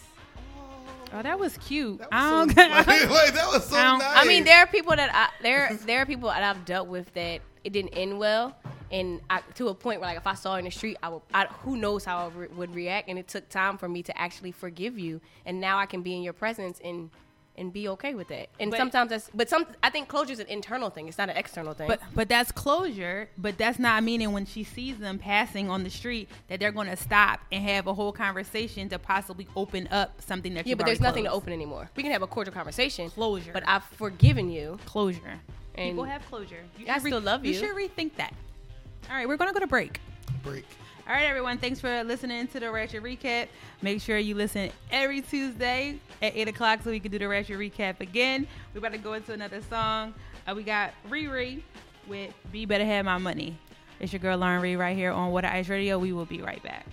[1.13, 1.99] Oh, that was cute.
[1.99, 4.17] That I was don't so, um, like, like, that was so I don't- nice.
[4.17, 7.13] I mean, there are people that I there there are people that I've dealt with
[7.13, 8.55] that it didn't end well,
[8.91, 11.09] and I, to a point where like if I saw her in the street, I
[11.09, 14.03] would I, who knows how I re- would react, and it took time for me
[14.03, 17.09] to actually forgive you, and now I can be in your presence and
[17.57, 18.49] and be okay with that.
[18.59, 21.07] And But- sometimes that's but some I think closure is an internal thing.
[21.07, 21.87] It's not an external thing.
[21.87, 23.29] But but that's closure.
[23.37, 26.89] But that's not meaning when she sees them passing on the street that they're going
[26.89, 30.85] to stop and have a whole conversation to possibly open up something that yeah, but
[30.85, 31.89] there's nothing to open anymore.
[31.95, 33.09] We can have a cordial conversation.
[33.09, 33.51] Closure.
[33.53, 34.79] But I've forgiven you.
[34.85, 35.39] Closure.
[35.75, 36.63] And People have closure.
[36.77, 37.51] You I should still love you.
[37.51, 38.33] You should rethink that.
[39.09, 39.99] All right, we're gonna go to break.
[40.43, 40.65] break.
[41.07, 41.59] All right, everyone.
[41.59, 43.49] Thanks for listening to the Ratchet Recap.
[43.83, 47.59] Make sure you listen every Tuesday at 8 o'clock so we can do the Ratchet
[47.59, 48.47] Recap again.
[48.73, 50.15] We're about to go into another song.
[50.47, 51.61] Uh, we got Riri
[52.07, 53.55] with Be Better Have My Money.
[53.99, 55.99] It's your girl Lauren Reed right here on Water Ice Radio.
[55.99, 56.87] We will be right back.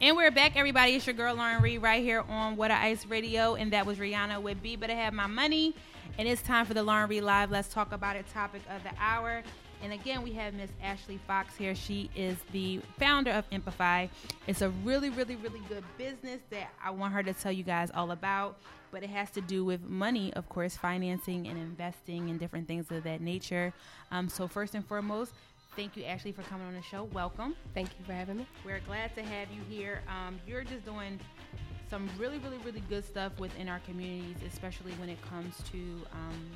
[0.00, 0.92] And we're back, everybody.
[0.92, 4.42] It's your girl Lauren Reed right here on Water Ice Radio, and that was Rihanna
[4.42, 5.74] with "Be Better Have My Money."
[6.16, 7.50] And it's time for the Lauren Reed Live.
[7.50, 8.24] Let's talk about it.
[8.32, 9.42] Topic of the hour.
[9.82, 11.74] And again, we have Miss Ashley Fox here.
[11.74, 14.06] She is the founder of Amplify.
[14.46, 17.90] It's a really, really, really good business that I want her to tell you guys
[17.92, 18.58] all about.
[18.92, 22.92] But it has to do with money, of course, financing and investing and different things
[22.92, 23.72] of that nature.
[24.12, 25.32] Um, so first and foremost,
[25.74, 27.08] thank you, Ashley, for coming on the show.
[27.12, 27.56] Welcome.
[27.74, 28.46] Thank you for having me.
[28.64, 30.02] We're glad to have you here.
[30.08, 31.18] Um, you're just doing
[31.90, 35.78] some really, really, really good stuff within our communities, especially when it comes to
[36.12, 36.50] um,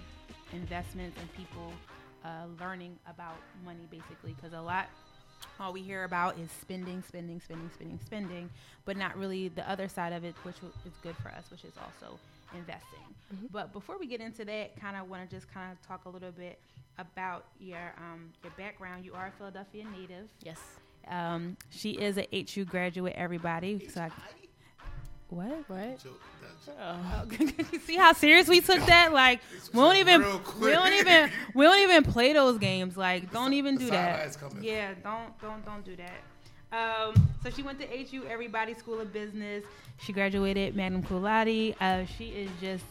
[0.52, 1.72] investments and people
[2.24, 4.34] uh, learning about money, basically.
[4.34, 4.88] Because a lot,
[5.60, 8.50] all we hear about is spending, spending, spending, spending, spending,
[8.84, 11.64] but not really the other side of it, which w- is good for us, which
[11.64, 12.18] is also
[12.56, 12.98] investing.
[13.52, 16.08] But before we get into that, kind of want to just kind of talk a
[16.08, 16.58] little bit
[16.98, 19.04] about your um, your background.
[19.04, 20.28] You are a Philadelphia native.
[20.42, 20.58] Yes.
[21.06, 23.14] Um, she is a HU graduate.
[23.16, 24.10] Everybody, so I,
[25.30, 25.68] what?
[25.68, 26.02] What?
[26.02, 26.20] Joke,
[26.80, 27.24] Oh.
[27.86, 29.12] See how serious we took that?
[29.12, 29.40] Like
[29.72, 30.22] we don't even
[30.60, 32.96] we don't even we don't even play those games.
[32.96, 34.36] Like don't even do that.
[34.60, 36.20] Yeah, don't don't don't do that.
[36.70, 39.64] Um, so she went to HU Everybody School of Business.
[39.98, 41.74] She graduated magna cum laude.
[41.80, 42.84] Uh, she is just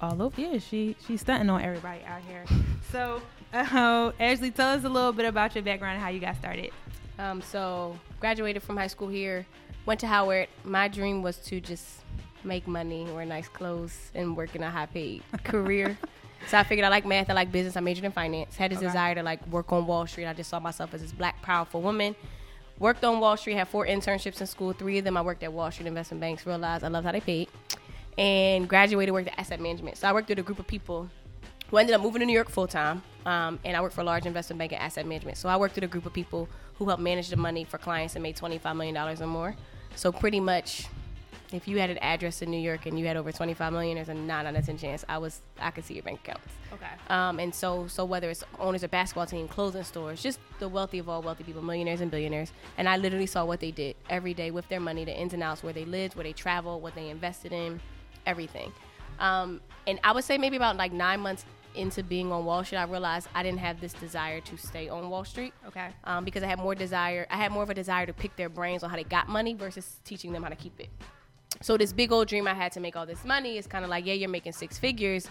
[0.00, 0.40] all over.
[0.40, 2.44] Yeah, she she's stunting on everybody out here.
[2.90, 6.36] So, uh, Ashley, tell us a little bit about your background and how you got
[6.36, 6.72] started.
[7.18, 9.46] Um, so graduated from high school here,
[9.86, 10.48] went to Howard.
[10.64, 11.84] My dream was to just
[12.42, 15.96] make money, wear nice clothes, and work in a high paid career.
[16.46, 18.54] So I figured I like math, I like business, I majored in finance.
[18.54, 18.86] Had this Okay.
[18.88, 20.26] desire to like work on Wall Street.
[20.26, 22.14] I just saw myself as this black powerful woman.
[22.78, 24.74] Worked on Wall Street, had four internships in school.
[24.74, 26.44] Three of them I worked at Wall Street investment banks.
[26.44, 27.48] Realized I loved how they paid,
[28.18, 29.96] and graduated worked at asset management.
[29.96, 31.08] So I worked with a group of people
[31.70, 33.02] who ended up moving to New York full time.
[33.24, 35.38] Um, and I worked for a large investment bank and asset management.
[35.38, 38.16] So I worked with a group of people who helped manage the money for clients
[38.16, 39.56] and made $25 million or more.
[39.96, 40.86] So pretty much,
[41.52, 44.08] if you had an address in New York and you had over 25 million, there's
[44.08, 46.52] a nine out of 10 chance I was I could see your bank accounts.
[46.72, 46.86] Okay.
[47.08, 50.98] Um, and so, so whether it's owners of basketball team, clothing stores, just the wealthy
[50.98, 54.34] of all wealthy people, millionaires and billionaires, and I literally saw what they did every
[54.34, 56.94] day with their money, the ins and outs, where they lived, where they traveled, what
[56.96, 57.80] they invested in,
[58.26, 58.72] everything.
[59.20, 62.78] Um, and I would say maybe about like nine months into being on Wall Street,
[62.78, 65.52] I realized I didn't have this desire to stay on Wall Street.
[65.66, 65.88] Okay.
[66.04, 68.48] Um, because I had more desire, I had more of a desire to pick their
[68.48, 70.88] brains on how they got money versus teaching them how to keep it.
[71.60, 73.90] So this big old dream I had to make all this money is kind of
[73.90, 75.28] like, yeah, you're making six figures,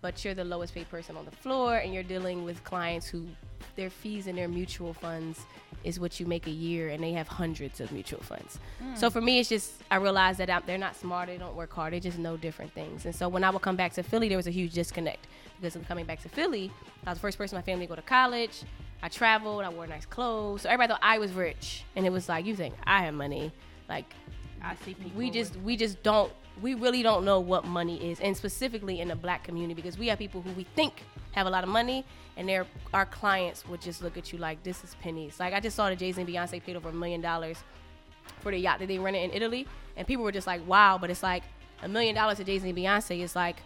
[0.00, 3.26] but you're the lowest paid person on the floor, and you're dealing with clients who
[3.74, 5.46] their fees and their mutual funds
[5.84, 8.58] is what you make a year, and they have hundreds of mutual funds.
[8.80, 8.94] Hmm.
[8.96, 11.72] So for me, it's just I realized that I'm, they're not smart, they don't work
[11.72, 13.04] hard, they just know different things.
[13.04, 15.26] And so when I would come back to Philly, there was a huge disconnect
[15.60, 16.70] because I'm coming back to Philly.
[17.06, 18.62] I was the first person in my family to go to college.
[19.02, 22.28] I traveled, I wore nice clothes, so everybody thought I was rich, and it was
[22.28, 23.52] like, you think I have money,
[23.88, 24.12] like
[24.62, 25.12] I see people.
[25.14, 29.08] we just we just don't we really don't know what money is and specifically in
[29.08, 32.04] the black community because we have people who we think have a lot of money
[32.36, 35.38] and their our clients would just look at you like this is pennies.
[35.38, 37.58] Like i just saw that jay-z and beyonce paid over a million dollars
[38.40, 39.66] for the yacht that they rented in italy
[39.96, 41.42] and people were just like wow but it's like
[41.82, 43.56] a million dollars to jay-z and beyonce is like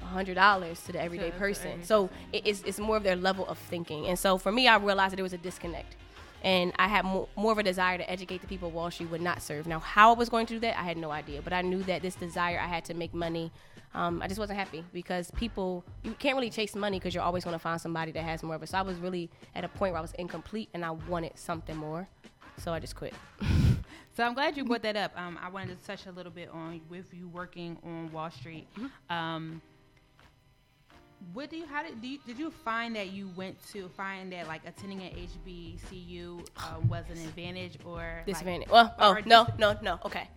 [0.00, 1.82] a hundred dollars to the everyday to person.
[1.82, 4.06] so it is it's more of their level of thinking.
[4.06, 5.96] And so for me i realized that there was a disconnect
[6.42, 9.20] and I had more, more of a desire to educate the people Wall Street would
[9.20, 9.66] not serve.
[9.66, 11.82] Now, how I was going to do that, I had no idea, but I knew
[11.84, 13.50] that this desire I had to make money.
[13.94, 17.44] Um, I just wasn't happy because people you can't really chase money because you're always
[17.44, 18.68] going to find somebody that has more of it.
[18.68, 21.76] So I was really at a point where I was incomplete and I wanted something
[21.76, 22.08] more,
[22.58, 23.14] so I just quit.
[24.16, 25.12] So I'm glad you brought that up.
[25.14, 28.66] Um, I wanted to touch a little bit on with you working on Wall Street.
[29.10, 29.60] Um,
[31.32, 31.66] what do you?
[31.66, 35.00] How did do you, did you find that you went to find that like attending
[35.02, 35.12] an
[35.46, 38.68] HBCU um, was an advantage or like- Disadvantage.
[38.68, 39.98] well, oh no, no, no.
[40.04, 40.28] Okay.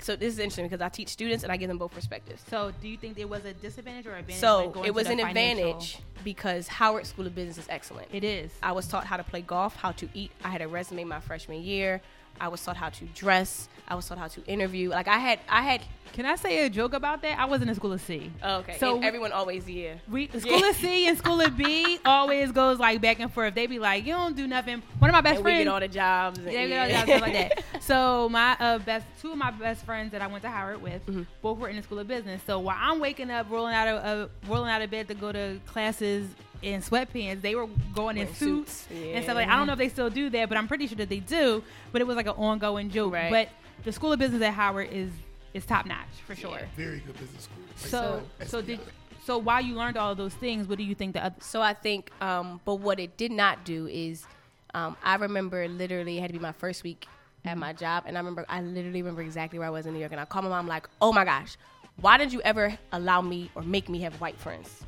[0.00, 2.42] So this is interesting because I teach students and I give them both perspectives.
[2.48, 4.40] So do you think there was a disadvantage or advantage?
[4.40, 8.06] So like, it was an financial- advantage because Howard School of Business is excellent.
[8.12, 8.52] It is.
[8.62, 10.30] I was taught how to play golf, how to eat.
[10.44, 12.00] I had a resume my freshman year.
[12.40, 13.68] I was taught how to dress.
[13.86, 14.90] I was taught how to interview.
[14.90, 15.82] Like I had, I had.
[16.14, 17.38] Can I say a joke about that?
[17.38, 18.30] I was in the school of C.
[18.42, 18.78] Oh, okay.
[18.78, 19.94] So So everyone always yeah.
[20.10, 23.54] We school of C and school of B always goes like back and forth.
[23.54, 25.68] They be like, "You don't do nothing." One of my best And we friends, get
[25.70, 26.38] all the jobs.
[26.38, 26.86] And, Yeah, yeah.
[26.86, 27.64] yeah, stuff like that.
[27.82, 31.04] So my uh, best, two of my best friends that I went to Howard with,
[31.06, 31.22] Mm-hmm.
[31.42, 32.42] both were in the school of business.
[32.46, 35.30] So while I'm waking up, rolling out of uh, rolling out of bed to go
[35.32, 36.28] to classes
[36.62, 38.90] in sweatpants, they were going in Wearing suits, suits.
[39.14, 39.48] and stuff like.
[39.48, 41.62] I don't know if they still do that, but I'm pretty sure that they do.
[41.92, 43.12] But it was like an ongoing joke.
[43.14, 43.30] Right.
[43.30, 43.48] But
[43.84, 45.10] the school of business at Howard is
[45.54, 46.60] is top notch for sure.
[46.76, 47.56] Very good business school.
[47.68, 48.80] Like, So so did
[49.24, 51.36] so while you learned all of those things, what do you think the other?
[51.40, 54.24] So I think, um, but what it did not do is,
[54.72, 57.06] um, I remember literally it had to be my first week
[57.44, 60.00] at my job, and I remember I literally remember exactly where I was in New
[60.00, 61.56] York, and I called my mom like, "Oh my gosh,
[62.00, 64.82] why did you ever allow me or make me have white friends?"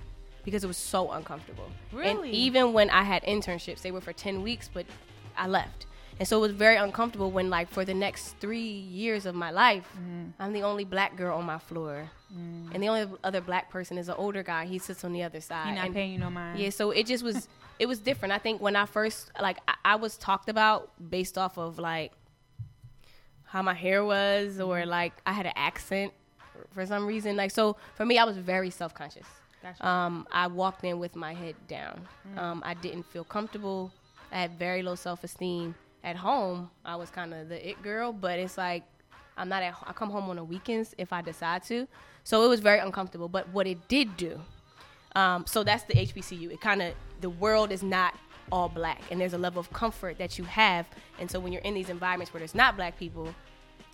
[0.44, 1.70] Because it was so uncomfortable.
[1.92, 2.30] And Really?
[2.30, 4.86] even when I had internships, they were for ten weeks, but
[5.36, 5.86] I left.
[6.18, 9.50] And so it was very uncomfortable when, like, for the next three years of my
[9.50, 10.42] life, Mm-hmm.
[10.42, 12.10] I'm the only black girl on my floor.
[12.34, 12.74] Mm.
[12.74, 14.66] And the only other black person is an older guy.
[14.66, 15.68] He sits on the other side.
[15.68, 16.58] He not And- paying you no mind.
[16.58, 17.48] yeah, so it just was
[17.78, 18.32] it was different.
[18.34, 22.12] I think when I first like I, I was talked about based off of like
[23.44, 26.12] how my hair was or like I had an accent
[26.72, 27.36] for some reason.
[27.36, 29.26] Like so for me I was very self conscious.
[29.62, 29.86] Gotcha.
[29.86, 32.06] Um, I walked in with my head down.
[32.36, 33.92] Um, I didn't feel comfortable.
[34.32, 35.74] I had very low self esteem.
[36.02, 38.84] At home, I was kind of the it girl, but it's like
[39.36, 39.74] I'm not at.
[39.86, 41.86] I come home on the weekends if I decide to.
[42.24, 43.28] So it was very uncomfortable.
[43.28, 44.40] But what it did do,
[45.14, 46.52] um, so that's the HBCU.
[46.52, 48.14] It kind of the world is not
[48.50, 50.86] all black, and there's a level of comfort that you have.
[51.18, 53.34] And so when you're in these environments where there's not black people,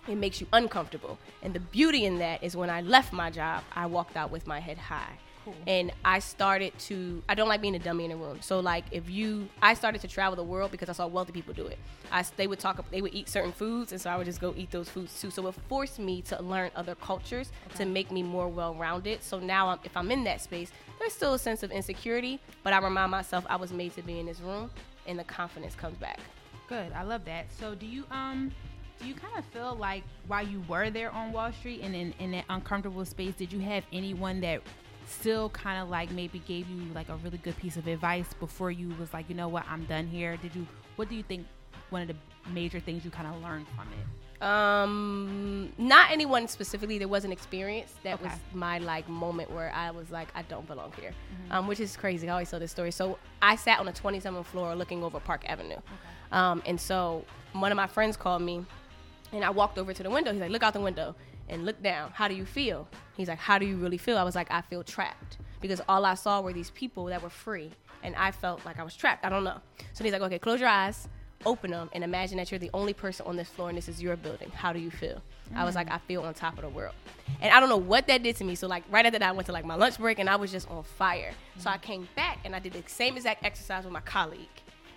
[0.07, 1.17] it makes you uncomfortable.
[1.43, 4.47] And the beauty in that is when I left my job, I walked out with
[4.47, 5.17] my head high.
[5.65, 8.39] And I started to, I don't like being a dummy in a room.
[8.41, 11.53] So, like, if you, I started to travel the world because I saw wealthy people
[11.53, 11.77] do it.
[12.11, 14.53] I, they would talk, they would eat certain foods, and so I would just go
[14.57, 15.31] eat those foods too.
[15.31, 19.23] So, it forced me to learn other cultures to make me more well rounded.
[19.23, 22.73] So, now I'm, if I'm in that space, there's still a sense of insecurity, but
[22.73, 24.69] I remind myself I was made to be in this room,
[25.05, 26.19] and the confidence comes back.
[26.67, 26.91] Good.
[26.93, 27.45] I love that.
[27.57, 28.51] So do you um
[28.99, 32.13] do you kind of feel like while you were there on Wall Street and in,
[32.19, 34.61] in that uncomfortable space, did you have anyone that
[35.07, 38.71] still kind of like maybe gave you like a really good piece of advice before
[38.71, 40.37] you was like, you know what, I'm done here?
[40.37, 40.67] Did you
[40.97, 41.47] what do you think
[41.89, 42.15] one of the
[42.51, 44.43] major things you kind of learned from it?
[44.43, 46.97] Um, not anyone specifically.
[46.99, 50.67] There was an experience that was my like moment where I was like, I don't
[50.67, 51.51] belong here, Mm-hmm.
[51.53, 52.29] um, which is crazy.
[52.29, 52.91] I always tell this story.
[52.91, 55.77] So I sat on the 27th floor looking over Park Avenue,
[56.31, 58.63] um, and so one of my friends called me,
[59.31, 60.31] and I walked over to the window.
[60.31, 61.15] He's like, look out the window
[61.49, 62.11] and look down.
[62.13, 62.87] How do you feel?
[63.15, 64.17] He's like, how do you really feel?
[64.17, 67.29] I was like, I feel trapped because all I saw were these people that were
[67.29, 67.71] free,
[68.03, 69.25] and I felt like I was trapped.
[69.25, 69.59] I don't know.
[69.93, 71.07] So he's like, okay, close your eyes
[71.45, 74.01] open them and imagine that you're the only person on this floor and this is
[74.01, 74.49] your building.
[74.51, 75.21] How do you feel?
[75.55, 75.77] I was mm.
[75.77, 76.95] like, I feel on top of the world.
[77.41, 78.55] And I don't know what that did to me.
[78.55, 80.51] So like right after that, I went to like my lunch break and I was
[80.51, 81.31] just on fire.
[81.57, 84.47] So I came back and I did the same exact exercise with my colleague.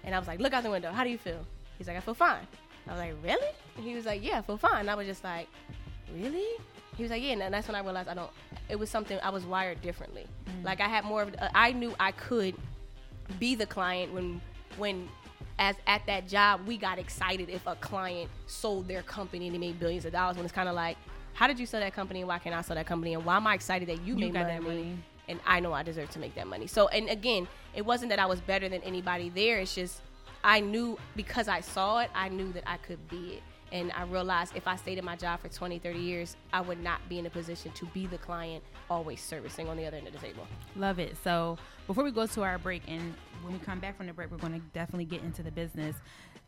[0.04, 0.92] And I was like, look out the window.
[0.92, 1.46] How do you feel?
[1.78, 2.46] He's like, I feel fine.
[2.86, 3.54] I was like, really?
[3.76, 4.80] And he was like, yeah, I feel fine.
[4.80, 5.48] And I was just like,
[6.14, 6.46] really?
[6.96, 7.32] He was like, yeah.
[7.32, 8.30] And that's when I realized I don't,
[8.68, 10.26] it was something, I was wired differently.
[10.62, 12.54] Like I had more of, uh, I knew I could
[13.38, 14.40] be the client when
[14.76, 15.08] when
[15.58, 19.58] as at that job we got excited if a client sold their company and they
[19.58, 20.96] made billions of dollars when it's kind of like
[21.32, 23.36] how did you sell that company and why can't I sell that company and why
[23.36, 24.98] am I excited that you, You made money, that money.
[25.28, 28.18] and I know I deserve to make that money so and again it wasn't that
[28.18, 30.02] I was better than anybody there it's just
[30.42, 34.02] I knew because I saw it I knew that I could be it and I
[34.02, 37.18] realized if I stayed in my job for 20 30 years I would not be
[37.18, 40.18] in a position to be the client always servicing on the other end of the
[40.18, 41.16] table Love it.
[41.22, 44.30] So before we go to our break, and when we come back from the break,
[44.30, 45.96] we're going to definitely get into the business.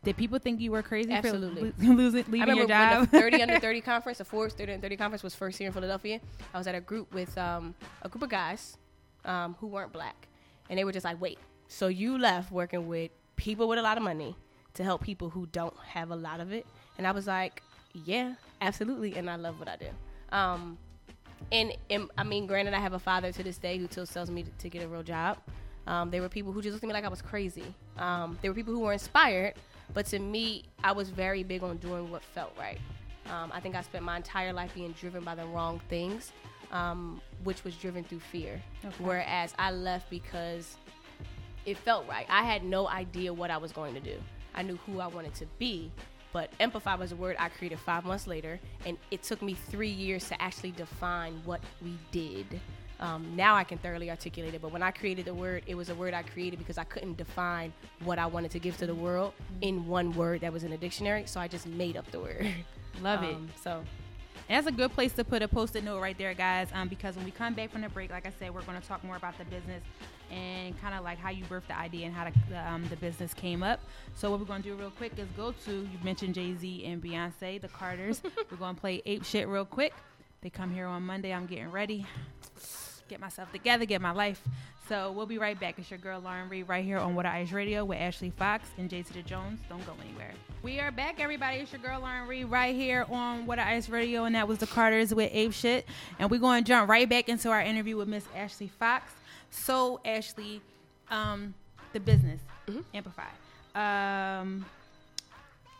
[0.03, 1.71] Did people think you were crazy Absolutely.
[1.71, 2.91] for lo- losing, I leaving remember your job?
[2.99, 5.67] when the 30 under 30 conference, the Forbes 30 under 30 conference was first here
[5.67, 6.21] in Philadelphia.
[6.53, 8.77] I was at a group with um, a group of guys
[9.25, 10.27] um, who weren't black.
[10.69, 13.97] And they were just like, wait, so you left working with people with a lot
[13.97, 14.35] of money
[14.75, 16.65] to help people who don't have a lot of it?
[16.97, 17.61] And I was like,
[18.05, 19.15] yeah, absolutely.
[19.15, 19.87] And I love what I do.
[20.31, 20.77] Um,
[21.51, 24.29] and, and I mean, granted, I have a father to this day who still tells
[24.29, 25.37] me to, to get a real job.
[25.85, 27.73] Um, there were people who just looked at me like I was crazy.
[27.97, 29.55] Um, there were people who were inspired,
[29.93, 32.79] but to me, I was very big on doing what felt right.
[33.29, 36.31] Um, I think I spent my entire life being driven by the wrong things,
[36.71, 38.61] um, which was driven through fear.
[38.99, 40.77] Whereas I left because
[41.65, 42.25] it felt right.
[42.29, 44.17] I had no idea what I was going to do.
[44.55, 45.91] I knew who I wanted to be,
[46.33, 49.89] but Empify was a word I created five months later, and it took me three
[49.89, 52.59] years to actually define what we did.
[52.99, 55.89] Um, now I can thoroughly articulate it, but when I created the word, it was
[55.89, 57.71] a word I created because I couldn't define
[58.03, 60.77] what I wanted to give to the world in one word that was in a
[60.77, 62.47] dictionary, so I just made up the word.
[63.01, 63.35] Love it.
[63.35, 63.83] Um, So
[64.49, 66.67] And that's a good place to put a post-it note right there, guys.
[66.73, 68.87] Um, because when we come back from the break, like I said, we're going to
[68.87, 69.81] talk more about the business
[70.29, 73.33] and kind of like how you birthed the idea and how the, um, the business
[73.33, 73.79] came up.
[74.15, 76.85] So what we're going to do real quick is go to you mentioned Jay Z
[76.85, 78.21] and Beyonce, the Carters.
[78.51, 79.93] we're going to play Ape Shit real quick.
[80.41, 81.33] They come here on Monday.
[81.33, 82.05] I'm getting ready,
[83.07, 84.41] get myself together, get my life.
[84.89, 85.79] So we'll be right back.
[85.79, 88.89] It's your girl Lauren Reed right here on Water Ice Radio with Ashley Fox and
[88.89, 89.59] Jay to the Jones.
[89.69, 90.31] Don't go anywhere.
[90.61, 91.57] We are back, everybody.
[91.57, 94.67] It's your girl Lauren Reed right here on Water Ice Radio, and that was the
[94.67, 95.85] Carters with Ape Shit.
[96.19, 99.11] And we're going to jump right back into our interview with Miss Ashley Fox.
[99.51, 100.61] So Ashley,
[101.09, 101.53] um,
[101.93, 102.41] the business
[102.93, 103.23] Amplify.
[103.75, 104.65] Um,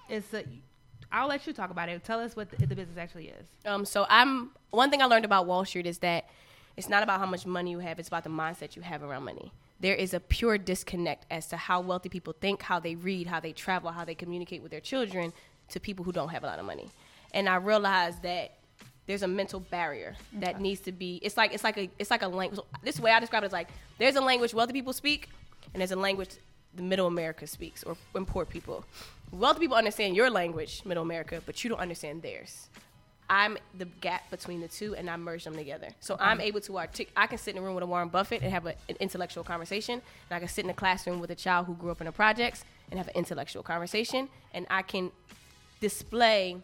[0.09, 0.43] it's a.
[1.11, 2.03] I'll let you talk about it.
[2.03, 3.45] Tell us what the, the business actually is.
[3.65, 6.25] Um, so I'm one thing I learned about Wall Street is that
[6.75, 9.23] it's not about how much money you have; it's about the mindset you have around
[9.23, 9.51] money.
[9.79, 13.39] There is a pure disconnect as to how wealthy people think, how they read, how
[13.39, 15.33] they travel, how they communicate with their children
[15.69, 16.89] to people who don't have a lot of money.
[17.33, 18.53] And I realized that
[19.05, 21.19] there's a mental barrier that needs to be.
[21.21, 22.61] It's like it's like a it's like a language.
[22.83, 25.29] This way I describe it is like there's a language wealthy people speak,
[25.73, 26.29] and there's a language
[26.75, 28.85] the middle America speaks or and poor people.
[29.31, 32.69] Wealthy people understand your language, middle America, but you don't understand theirs.
[33.29, 35.89] I'm the gap between the two, and I merge them together.
[35.99, 37.11] So I'm able to artic.
[37.15, 39.43] I can sit in a room with a Warren Buffett and have a, an intellectual
[39.43, 42.05] conversation, and I can sit in a classroom with a child who grew up in
[42.05, 45.11] the projects and have an intellectual conversation, and I can
[45.79, 46.57] display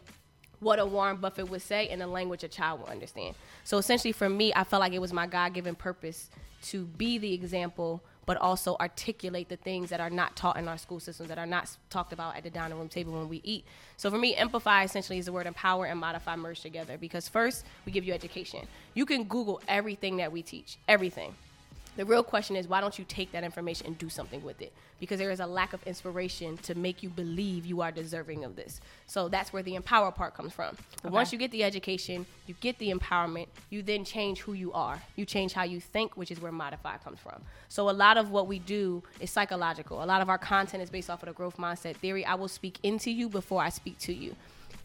[0.60, 3.34] what a Warren Buffett would say in a language a child will understand.
[3.64, 6.30] So essentially, for me, I felt like it was my God given purpose
[6.64, 10.78] to be the example, but also articulate the things that are not taught in our
[10.78, 13.64] school systems, that are not talked about at the dining room table when we eat.
[13.96, 17.64] So for me, Empify essentially is the word empower and modify merged together because first,
[17.84, 18.66] we give you education.
[18.94, 21.34] You can Google everything that we teach, everything.
[21.96, 24.72] The real question is why don't you take that information and do something with it?
[25.00, 28.56] Because there is a lack of inspiration to make you believe you are deserving of
[28.56, 28.80] this.
[29.06, 30.76] So that's where the empower part comes from.
[31.02, 34.72] But once you get the education, you get the empowerment, you then change who you
[34.72, 35.00] are.
[35.16, 37.42] You change how you think, which is where modify comes from.
[37.68, 40.02] So a lot of what we do is psychological.
[40.02, 42.24] A lot of our content is based off of the growth mindset theory.
[42.24, 44.36] I will speak into you before I speak to you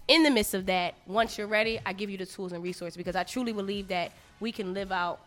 [0.08, 2.96] in the midst of that, once you're ready, I give you the tools and resources
[2.96, 5.20] because I truly believe that we can live out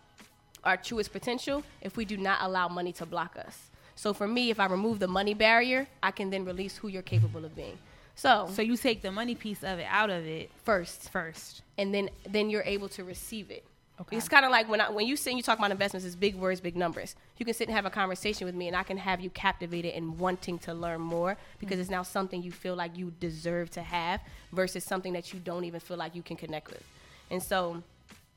[0.64, 3.70] our truest potential if we do not allow money to block us.
[3.94, 7.02] So for me, if I remove the money barrier, I can then release who you're
[7.02, 7.78] capable of being.
[8.14, 11.62] So, So you take the money piece of it out of it first, first.
[11.76, 13.64] and then then you're able to receive it.
[14.00, 14.16] Okay.
[14.16, 16.14] It's kind of like when I, when you sit and you talk about investments, it's
[16.14, 17.16] big words, big numbers.
[17.36, 19.94] You can sit and have a conversation with me, and I can have you captivated
[19.94, 21.80] and wanting to learn more because mm.
[21.80, 24.20] it's now something you feel like you deserve to have
[24.52, 26.84] versus something that you don't even feel like you can connect with.
[27.30, 27.82] And so,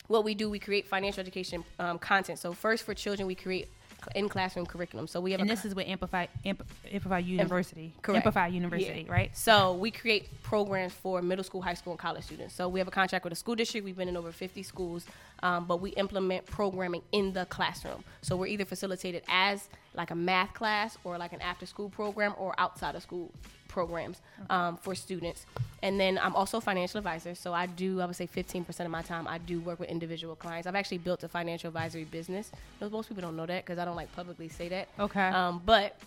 [0.07, 2.39] what we do, we create financial education um, content.
[2.39, 3.69] So first, for children, we create
[4.15, 5.07] in classroom curriculum.
[5.07, 7.93] So we have And this is with Amplify Amp, Amplify University.
[8.01, 8.17] Correct.
[8.25, 9.11] Amplify University, Yeah.
[9.13, 9.37] right?
[9.37, 12.55] So we create programs for middle school, high school, and college students.
[12.55, 13.85] So we have a contract with a school district.
[13.85, 15.05] We've been in over 50 schools,
[15.43, 18.03] um, but we implement programming in the classroom.
[18.21, 22.33] So we're either facilitated as like a math class or like an after school program
[22.37, 23.31] or outside of school
[23.71, 25.45] programs um, for students.
[25.81, 27.33] And then I'm also a financial advisor.
[27.33, 30.35] So I do, I would say 15% of my time, I do work with individual
[30.35, 30.67] clients.
[30.67, 32.51] I've actually built a financial advisory business.
[32.79, 34.89] Most people don't know that because I don't like publicly say that.
[34.99, 35.27] Okay.
[35.29, 35.97] Um, but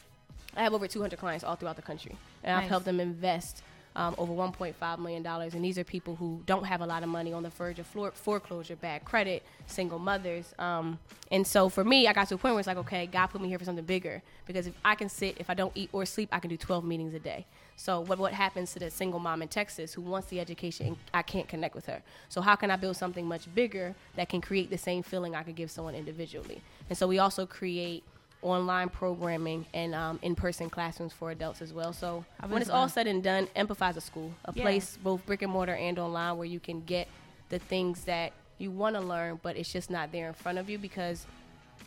[0.56, 3.62] I have over 200 clients all throughout the country, and I've helped them invest
[3.96, 5.54] um, over 1.5 million dollars.
[5.54, 7.86] And these are people who don't have a lot of money on the verge of
[7.86, 10.54] floor, foreclosure, bad credit, single mothers.
[10.58, 10.98] Um,
[11.30, 13.40] and so for me, I got to a point where it's like, okay, God put
[13.40, 16.04] me here for something bigger because if I can sit, if I don't eat or
[16.06, 17.46] sleep, I can do 12 meetings a day.
[17.76, 21.22] So what what happens to the single mom in Texas who wants the education I
[21.22, 22.02] can't connect with her?
[22.28, 25.42] So how can I build something much bigger that can create the same feeling I
[25.42, 26.62] could give someone individually?
[26.88, 28.04] And so we also create
[28.44, 31.92] online programming and um, in-person classrooms for adults as well.
[31.92, 34.62] So when it's all said and done, Empify a school, a Yeah.
[34.62, 37.08] place both brick and mortar and online where you can get
[37.48, 40.68] the things that you want to learn, but it's just not there in front of
[40.70, 41.26] you because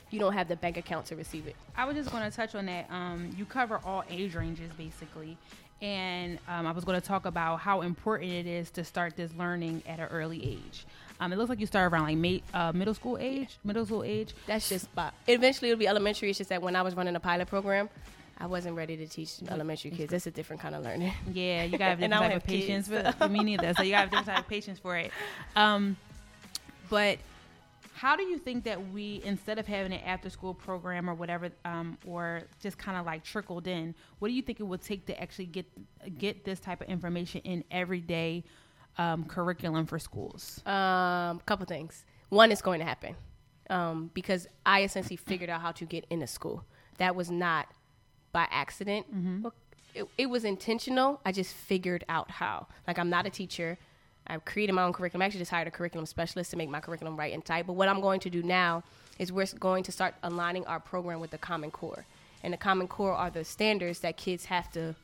[0.10, 1.56] you don't have the bank account to receive it.
[1.76, 2.90] I was just going to touch on that.
[2.90, 5.38] Um, you cover all age ranges basically,
[5.82, 9.32] and um, I was going to talk about how important it is to start this
[9.38, 10.86] learning at an early age.
[11.20, 14.34] Um, it looks like you start around like uh, middle school age, middle school age.
[14.46, 15.14] That's just spot.
[15.28, 16.30] Eventually, it'll be elementary.
[16.30, 17.90] It's just that when I was running a pilot program,
[18.38, 20.12] I wasn't ready to teach elementary kids.
[20.12, 21.14] That's a different kind of learning.
[21.34, 23.74] Yeah, you gotta have different type don't of have patience kids, for, for me neither.
[23.74, 25.12] So you gotta have different type of patience for it.
[25.56, 25.98] Um,
[26.90, 27.18] but
[27.98, 31.50] how do you think that we, instead of having an after school program or whatever,
[31.66, 35.08] um, or just kind of like trickled in, what do you think it would take
[35.08, 35.66] to actually get
[36.20, 38.44] get this type of information in everyday
[38.98, 40.62] um, curriculum for schools?
[40.66, 42.06] Um, couple things.
[42.30, 43.16] One is going to happen
[43.70, 46.64] um, because I essentially figured out how to get into school.
[46.98, 47.68] That was not
[48.32, 49.06] by accident.
[49.44, 49.54] Well,
[49.96, 51.22] It, it was intentional.
[51.26, 52.68] I just figured out how.
[52.88, 53.78] Like I'm not a teacher.
[54.30, 55.22] I've created my own curriculum.
[55.22, 57.66] I actually just hired a curriculum specialist to make my curriculum right and tight.
[57.66, 58.84] But what I'm going to do now
[59.20, 62.06] is we're going to start aligning our program with the Common Core.
[62.44, 64.96] And the Common Core are the standards that kids have to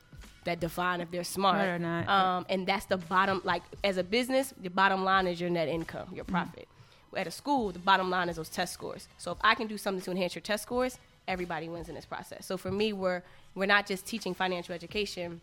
[0.46, 2.08] that define if they're smart Right or not.
[2.08, 3.42] Um, and that's the bottom.
[3.44, 6.68] Like as a business, the bottom line is your net income, your profit.
[7.16, 9.08] At a school, the bottom line is those test scores.
[9.18, 12.06] So if I can do something to enhance your test scores, everybody wins in this
[12.06, 12.46] process.
[12.46, 13.22] So for me, we're
[13.56, 15.42] we're not just teaching financial education.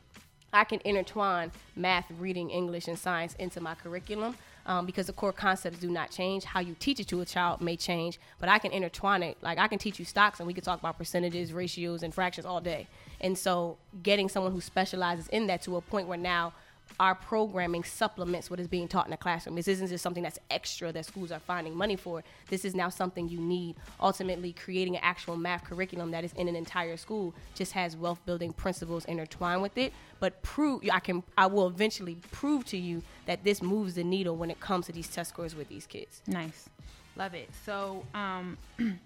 [0.53, 4.35] I can intertwine math, reading, English, and science into my curriculum
[4.67, 6.45] um, because the core concepts do not change.
[6.45, 9.37] How you teach it to a child may change, but I can intertwine it.
[9.43, 12.47] Like I can teach you stocks, and we can talk about percentages, ratios, and fractions
[12.47, 12.87] all day.
[13.21, 16.53] And so, getting someone who specializes in that to a point where now
[16.99, 19.55] our programming supplements what is being taught in the classroom.
[19.55, 22.25] This isn't just something that's extra that schools are finding money for.
[22.49, 23.77] This is now something you need.
[24.01, 28.21] Ultimately, creating an actual math curriculum that is in an entire school just has wealth
[28.27, 29.93] building principles intertwined with it.
[30.19, 34.37] But prove I can I will eventually prove to you that this moves the needle
[34.37, 36.23] when it comes to these test scores with these kids.
[36.27, 36.69] Nice.
[37.17, 37.51] Love it.
[37.65, 38.57] So, um,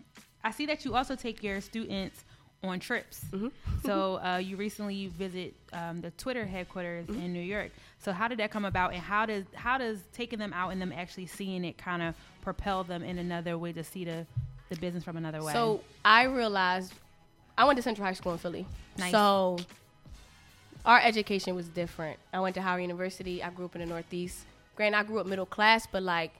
[0.45, 2.25] I see that you also take your students
[2.69, 3.25] on trips.
[3.31, 3.49] Mm-hmm.
[3.85, 7.21] So, uh, you recently visit um, the Twitter headquarters Mm-hmm.
[7.21, 7.71] in New York.
[7.99, 10.81] So, how did that come about, and how does how does taking them out and
[10.81, 14.27] them actually seeing it kind of propel them in another way to see the
[14.71, 15.53] the business from another way?
[15.53, 16.93] So I realized
[17.57, 18.67] I went to Central High School in Philly.
[18.99, 19.13] Nice.
[19.13, 19.59] So
[20.85, 22.19] our education was different.
[22.33, 23.43] I went to Howard University.
[23.43, 24.45] I grew up in the Northeast.
[24.77, 26.33] Granted, I grew up middle class, but like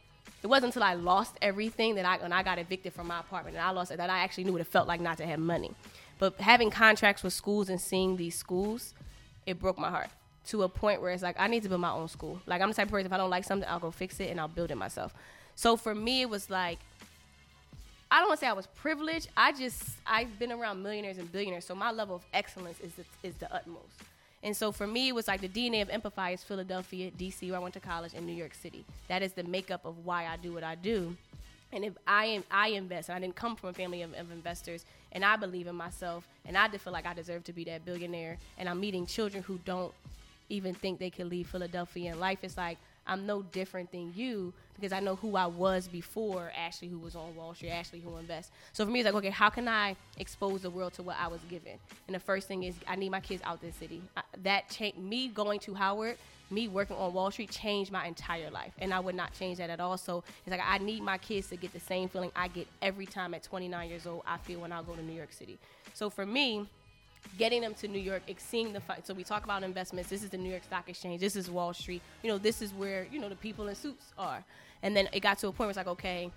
[0.43, 3.57] it wasn't until I lost everything that I when I got evicted from my apartment
[3.57, 5.39] and I lost it that I actually knew what it felt like not to have
[5.39, 5.73] money.
[6.19, 8.95] But having contracts with schools and seeing these schools,
[9.47, 10.09] it broke my heart
[10.47, 12.41] to a point where it's like I need to build my own school.
[12.47, 14.31] Like I'm the type of person if I don't like something, I'll go fix it
[14.31, 15.15] and I'll build it myself.
[15.55, 16.79] So for me, it was like
[18.11, 19.29] I don't want to say I was privileged.
[19.37, 23.05] I just I've been around millionaires and billionaires, so my level of excellence is the,
[23.23, 24.03] is the utmost.
[24.43, 27.59] And so for me, it was like the DNA of Empify is Philadelphia, DC, where
[27.59, 28.85] I went to college, and New York City.
[29.09, 31.17] That is the makeup of why I do what I do.
[31.75, 33.09] And if I am, I invest.
[33.09, 36.27] And I didn't come from a family of, of investors, and I believe in myself,
[36.45, 38.39] and I feel like I deserve to be that billionaire.
[38.59, 39.93] And I'm meeting children who don't
[40.49, 42.39] even think they could leave Philadelphia in life.
[42.43, 46.89] It's like I'm no different than you because I know who I was before Ashley,
[46.89, 48.51] who was on Wall Street, Ashley, who invests.
[48.73, 51.29] So for me, it's like, okay, how can I expose the world to what I
[51.29, 51.79] was given?
[52.09, 54.03] And the first thing is, I need my kids out this city.
[54.17, 56.17] I, that changed me going to Howard.
[56.51, 59.71] Me working on Wall Street changed my entire life, and I would not change that
[59.71, 59.97] at all.
[59.97, 63.07] So it's like I need my kids to get the same feeling I get every
[63.07, 64.23] time at 29 years old.
[64.27, 65.59] I feel when I go to New York City.
[65.95, 66.67] So for me,
[67.39, 69.07] getting them to New York, seeing the fight.
[69.07, 70.11] So we talk about investments.
[70.11, 71.21] This is the New York Stock Exchange.
[71.21, 72.03] This is Wall Street.
[72.23, 74.45] You know, this is where you know the people in suits are.
[74.83, 76.31] And then it got to a point where it's like, okay,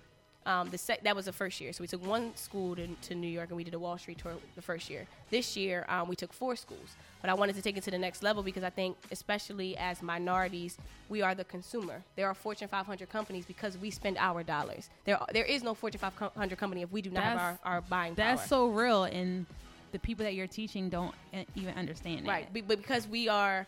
[0.48, 1.72] um, the sec- that was the first year.
[1.74, 4.18] So we took one school to, to New York, and we did a Wall Street
[4.18, 5.06] tour the first year.
[5.30, 6.96] This year, um, we took four schools.
[7.20, 10.02] But I wanted to take it to the next level because I think, especially as
[10.02, 10.78] minorities,
[11.10, 12.02] we are the consumer.
[12.16, 14.88] There are Fortune 500 companies because we spend our dollars.
[15.04, 18.14] There, there is no Fortune 500 company if we do not have our, our buying
[18.14, 18.48] that's power.
[18.48, 19.44] so real, and
[19.92, 21.14] the people that you're teaching don't
[21.56, 22.30] even understand that.
[22.30, 23.66] Right, but because we are,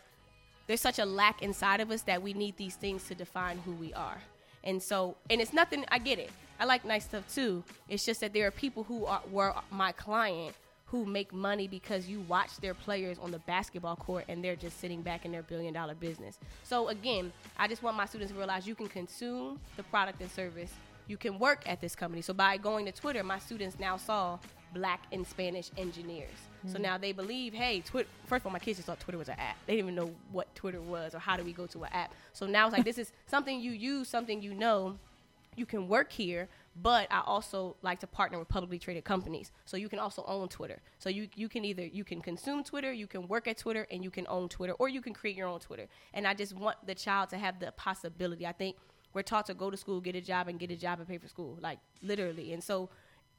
[0.65, 3.73] there's such a lack inside of us that we need these things to define who
[3.73, 4.17] we are.
[4.63, 5.85] And so, and it's nothing.
[5.89, 6.29] I get it.
[6.61, 7.63] I like nice stuff too.
[7.89, 10.55] It's just that there are people who are were my client
[10.85, 14.79] who make money because you watch their players on the basketball court and they're just
[14.79, 16.37] sitting back in their billion dollar business.
[16.63, 20.29] So again, I just want my students to realize you can consume the product and
[20.29, 20.71] service.
[21.07, 22.21] You can work at this company.
[22.21, 24.37] So by going to Twitter, my students now saw
[24.71, 26.29] black and Spanish engineers.
[26.67, 26.83] So mm-hmm.
[26.83, 28.07] now they believe, hey, Twitter.
[28.27, 29.57] First of all, my kids just thought Twitter was an app.
[29.65, 32.13] They didn't even know what Twitter was or how do we go to an app.
[32.33, 34.99] So now it's like this is something you use, something you know.
[35.55, 36.47] You can work here,
[36.81, 39.51] but I also like to partner with publicly traded companies.
[39.65, 40.79] So you can also own Twitter.
[40.97, 44.03] So you you can either you can consume Twitter, you can work at Twitter, and
[44.03, 45.87] you can own Twitter, or you can create your own Twitter.
[46.13, 48.47] And I just want the child to have the possibility.
[48.47, 48.77] I think
[49.13, 51.17] we're taught to go to school, get a job, and get a job and pay
[51.17, 52.53] for school, like literally.
[52.53, 52.89] And so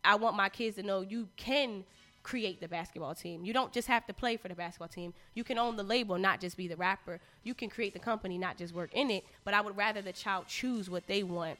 [0.04, 1.84] I want my kids to know you can
[2.22, 3.44] create the basketball team.
[3.44, 5.12] You don't just have to play for the basketball team.
[5.34, 7.20] You can own the label, not just be the rapper.
[7.42, 9.24] You can create the company, not just work in it.
[9.44, 11.58] But I would rather the child choose what they want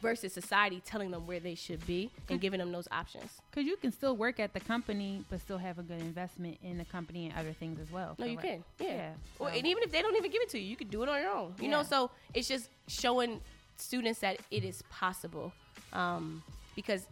[0.00, 3.30] versus society telling them where they should be and giving them those options.
[3.50, 6.78] Because you can still work at the company, but still have a good investment in
[6.78, 8.14] the company and other things as well.
[8.18, 8.62] No, you can.
[8.78, 8.86] Yeah.
[8.88, 10.88] Yeah, Or, so- and even if they don't even give it to you, you can
[10.88, 11.54] do it on your own.
[11.60, 13.40] You know, so it's just showing
[13.76, 15.52] students that it is possible.
[15.92, 16.42] Um,
[16.76, 17.06] because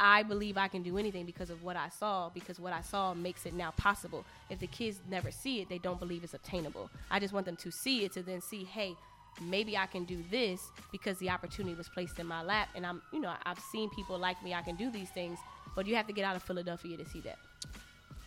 [0.00, 3.14] I believe I can do anything because of what I saw, because what I saw
[3.14, 4.24] makes it now possible.
[4.50, 6.90] If the kids never see it, they don't believe it's obtainable.
[7.10, 8.96] I just want them to see it to then see, hey,
[9.40, 12.68] maybe I can do this because the opportunity was placed in my lap.
[12.74, 15.38] And I'm, you know, I've seen people like me, I can do these things,
[15.74, 17.38] but you have to get out of Philadelphia to see that.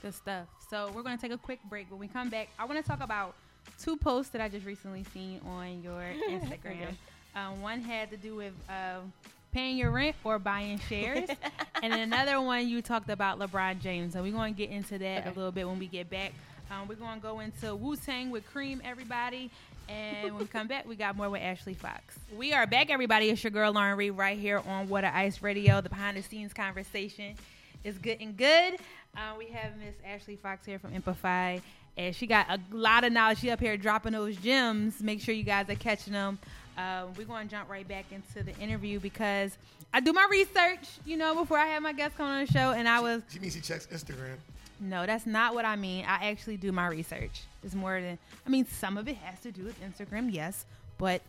[0.01, 0.47] Good stuff.
[0.69, 1.89] So we're going to take a quick break.
[1.89, 3.35] When we come back, I want to talk about
[3.81, 6.81] two posts that I just recently seen on your Instagram.
[6.81, 6.95] Okay.
[7.35, 9.11] um, one had to do with um,
[9.51, 11.29] paying your rent or buying shares,
[11.83, 14.13] and then another one you talked about LeBron James.
[14.13, 15.29] So we're going to get into that Okay.
[15.29, 16.33] a little bit when we get back.
[16.71, 19.49] Um, we're going to go into Wu Tang with Cream, everybody.
[19.87, 22.15] And when we come back, we got more with Ashley Fox.
[22.35, 23.29] We are back, everybody.
[23.29, 26.53] It's your girl Lauren Reed right here on Water Ice Radio, the behind the scenes
[26.53, 27.35] conversation
[27.83, 28.77] is good and good.
[29.15, 31.61] Uh, we have Miss Ashley Fox here from Empify,
[31.97, 33.39] and she got a lot of knowledge.
[33.39, 35.01] She up here dropping those gems.
[35.01, 36.39] Make sure you guys are catching them.
[36.77, 39.57] Uh, we're going to jump right back into the interview because
[39.93, 42.71] I do my research, you know, before I have my guests come on the show,
[42.71, 44.35] and I was She means she checks Instagram.
[44.81, 46.03] No, that's not what I mean.
[46.05, 47.43] I actually do my research.
[47.65, 48.65] It's more than I mean.
[48.67, 50.65] Some of it has to do with Instagram, yes,
[50.99, 51.21] but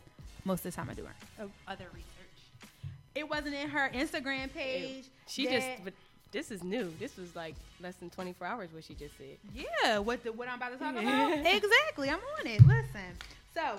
[0.45, 2.07] most of the time I do her uh, other research.
[3.15, 5.05] It wasn't in her Instagram page.
[5.25, 5.93] She that- just, but
[6.31, 6.93] this is new.
[6.99, 9.37] This was like less than 24 hours what she just said.
[9.55, 11.31] Yeah, what the, what I'm about to talk about?
[11.45, 12.09] exactly.
[12.09, 12.61] I'm on it.
[12.67, 13.17] Listen.
[13.55, 13.77] So,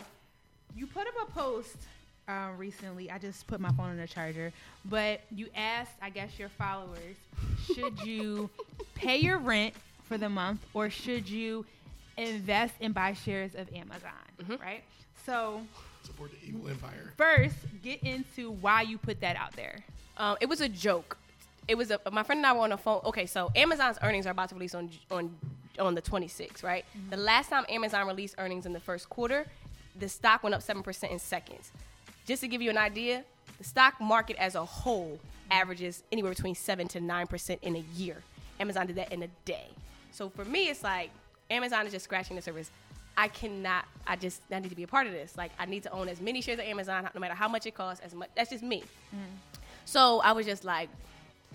[0.75, 1.77] you put up a post
[2.27, 3.11] um, recently.
[3.11, 4.53] I just put my phone in the charger,
[4.85, 7.17] but you asked, I guess, your followers,
[7.73, 8.51] should you
[8.95, 9.75] pay your rent
[10.09, 11.65] for the month or should you
[12.19, 14.11] invest and buy shares of Amazon?
[14.43, 14.63] Mm-hmm.
[14.63, 14.83] Right.
[15.25, 15.63] So,
[16.05, 17.13] Support the evil empire.
[17.17, 19.81] first, get into why you put that out there.
[20.17, 21.17] Um, it was a joke.
[21.67, 23.01] It was a my friend and I were on the phone.
[23.05, 25.37] Okay, so Amazon's earnings are about to release on on
[25.79, 26.85] on the 26th, right?
[27.11, 29.47] The last time Amazon released earnings in the first quarter,
[29.99, 31.71] the stock went up seven percent in seconds.
[32.27, 33.23] Just to give you an idea,
[33.59, 35.19] the stock market as a whole
[35.51, 38.17] averages anywhere between seven to nine percent in a year.
[38.61, 39.67] Amazon did that in a day.
[40.11, 41.11] So for me, it's like
[41.51, 42.71] Amazon is just scratching the surface.
[43.17, 43.85] I cannot.
[44.07, 45.37] I just I need to be a part of this.
[45.37, 47.75] Like I need to own as many shares of Amazon, no matter how much it
[47.75, 48.05] costs.
[48.05, 48.31] As much.
[48.37, 48.85] That's just me.
[49.15, 49.19] Mm.
[49.85, 50.89] So I was just like,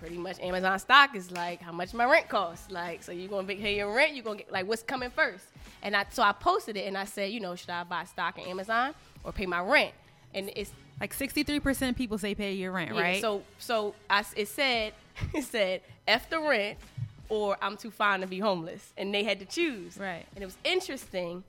[0.00, 2.70] pretty much Amazon stock is like how much my rent costs.
[2.70, 5.46] Like, so you're gonna pay your rent, you're gonna get like what's coming first.
[5.82, 8.38] And I so I posted it and I said, you know, should I buy stock
[8.38, 9.92] in Amazon or pay my rent?
[10.34, 13.20] And it's Like 63% of people say pay your rent, yeah, right?
[13.20, 14.92] So so I it said
[15.34, 16.78] it said F the rent
[17.28, 18.92] or I'm too fine to be homeless.
[18.96, 19.96] And they had to choose.
[19.98, 20.24] Right.
[20.34, 21.42] And it was interesting.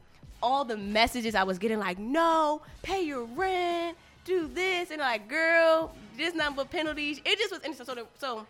[0.43, 5.27] All the messages I was getting like, no, pay your rent, do this, and like,
[5.27, 7.19] girl, this nothing but penalties.
[7.25, 7.85] It just was interesting.
[7.85, 8.45] So the, so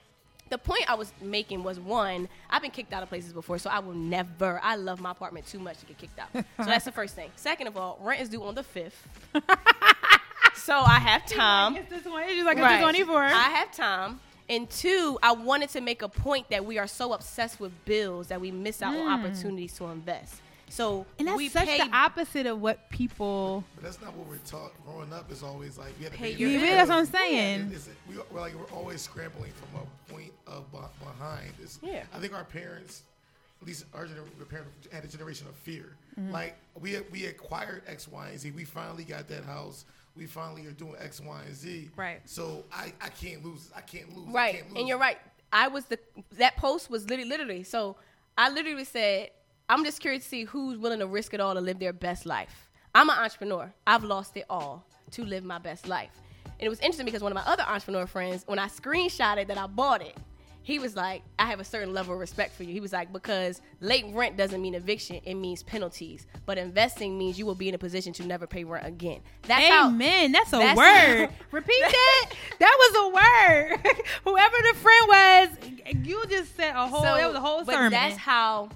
[0.50, 3.70] the point I was making was one, I've been kicked out of places before, so
[3.70, 4.60] I will never.
[4.64, 6.30] I love my apartment too much to get kicked out.
[6.58, 7.30] So that's the first thing.
[7.36, 9.08] Second of all, rent is due on the fifth.
[10.56, 11.76] so I have time.
[11.76, 12.24] It's this one.
[12.28, 12.76] It's like Right.
[12.76, 13.24] it's 24.
[13.24, 14.20] I have time.
[14.48, 18.28] And two, I wanted to make a point that we are so obsessed with bills
[18.28, 20.36] that we miss out on opportunities to invest.
[20.70, 21.06] So Mm.
[21.20, 23.64] and that's we such pay, the opposite of what people.
[23.76, 24.72] But that's not what we're taught.
[24.86, 26.76] Growing up is always like you have to Pay pay your your bills.
[26.76, 27.60] That's what I'm saying.
[27.68, 31.54] It's- we, we're like we're always scrambling from a point of behind.
[31.62, 32.04] It's, Yeah.
[32.14, 33.04] I think our parents,
[33.62, 35.96] at least our generation, parents had a generation of fear.
[36.20, 36.32] Mm-hmm.
[36.32, 38.52] Like we we acquired X, Y, and Z.
[38.52, 39.86] We finally got that house.
[40.16, 41.90] We finally are doing X, Y, and Z.
[41.96, 42.22] Right.
[42.26, 43.70] So I, I can't lose.
[43.76, 44.28] I can't lose.
[44.30, 44.80] I right, can't lose.
[44.80, 45.18] and you're right.
[45.52, 46.00] I was the
[46.38, 47.64] that post was literally literally.
[47.64, 47.98] So
[48.38, 49.32] I literally said,
[49.70, 52.26] I'm just curious to see who's willing to risk it all to live their best
[52.26, 52.70] life.
[52.94, 53.74] I'm an entrepreneur.
[53.86, 56.12] I've lost it all to live my best life.
[56.46, 59.58] And it was interesting because one of my other entrepreneur friends, when I screenshotted that
[59.58, 60.18] I bought it,
[60.66, 62.74] he was like, I have a certain level of respect for you.
[62.74, 66.26] He was like, because late rent doesn't mean eviction, it means penalties.
[66.48, 69.20] But investing means you will be in a position to never pay rent again.
[69.44, 70.32] That's how Amen.
[70.32, 71.30] That's a that's word.
[71.30, 72.32] how- Repeat that.
[72.60, 73.96] That was a word.
[74.24, 75.50] Whoever the friend was,
[76.04, 77.04] you just said a whole.
[77.04, 77.92] so, that was a whole but sermon.
[77.92, 78.70] that's how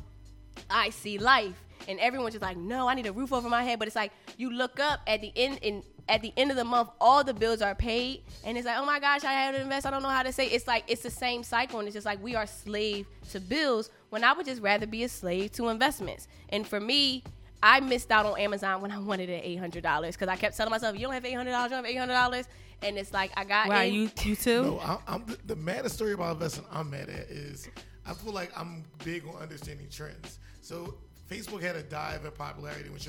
[0.69, 1.55] I see life.
[1.87, 3.79] And everyone's just like, no, I need a roof over my head.
[3.79, 6.63] But it's like you look up at the end in at the end of the
[6.65, 9.61] month, all the bills are paid, and it's like, oh my gosh, I have to
[9.61, 9.85] invest.
[9.85, 10.47] I don't know how to say.
[10.47, 13.89] It's like it's the same cycle, and it's just like we are slave to bills.
[14.09, 16.27] When I would just rather be a slave to investments.
[16.49, 17.23] And for me,
[17.61, 20.57] I missed out on Amazon when I wanted it eight hundred dollars because I kept
[20.57, 22.47] telling myself, you don't have eight hundred dollars, you don't have eight hundred dollars,
[22.81, 23.81] and it's like I got wow.
[23.83, 24.63] in- You you too.
[24.63, 26.65] No, I, I'm the, the maddest story about investing.
[26.71, 27.69] I'm mad at is
[28.05, 30.39] I feel like I'm big on understanding trends.
[30.61, 30.95] So
[31.29, 32.99] Facebook had a dive in popularity when,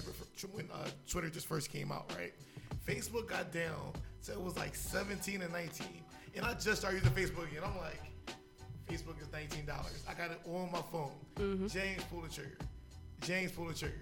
[0.52, 2.34] when uh, Twitter just first came out, right?
[2.86, 5.86] Facebook got down, so it was like 17 and 19,
[6.36, 7.62] and I just started using Facebook again.
[7.64, 8.00] I'm like,
[8.88, 10.02] Facebook is 19 dollars.
[10.08, 11.12] I got it on my phone.
[11.36, 11.66] Mm-hmm.
[11.68, 12.58] James pulled the trigger.
[13.22, 13.94] James pulled the trigger.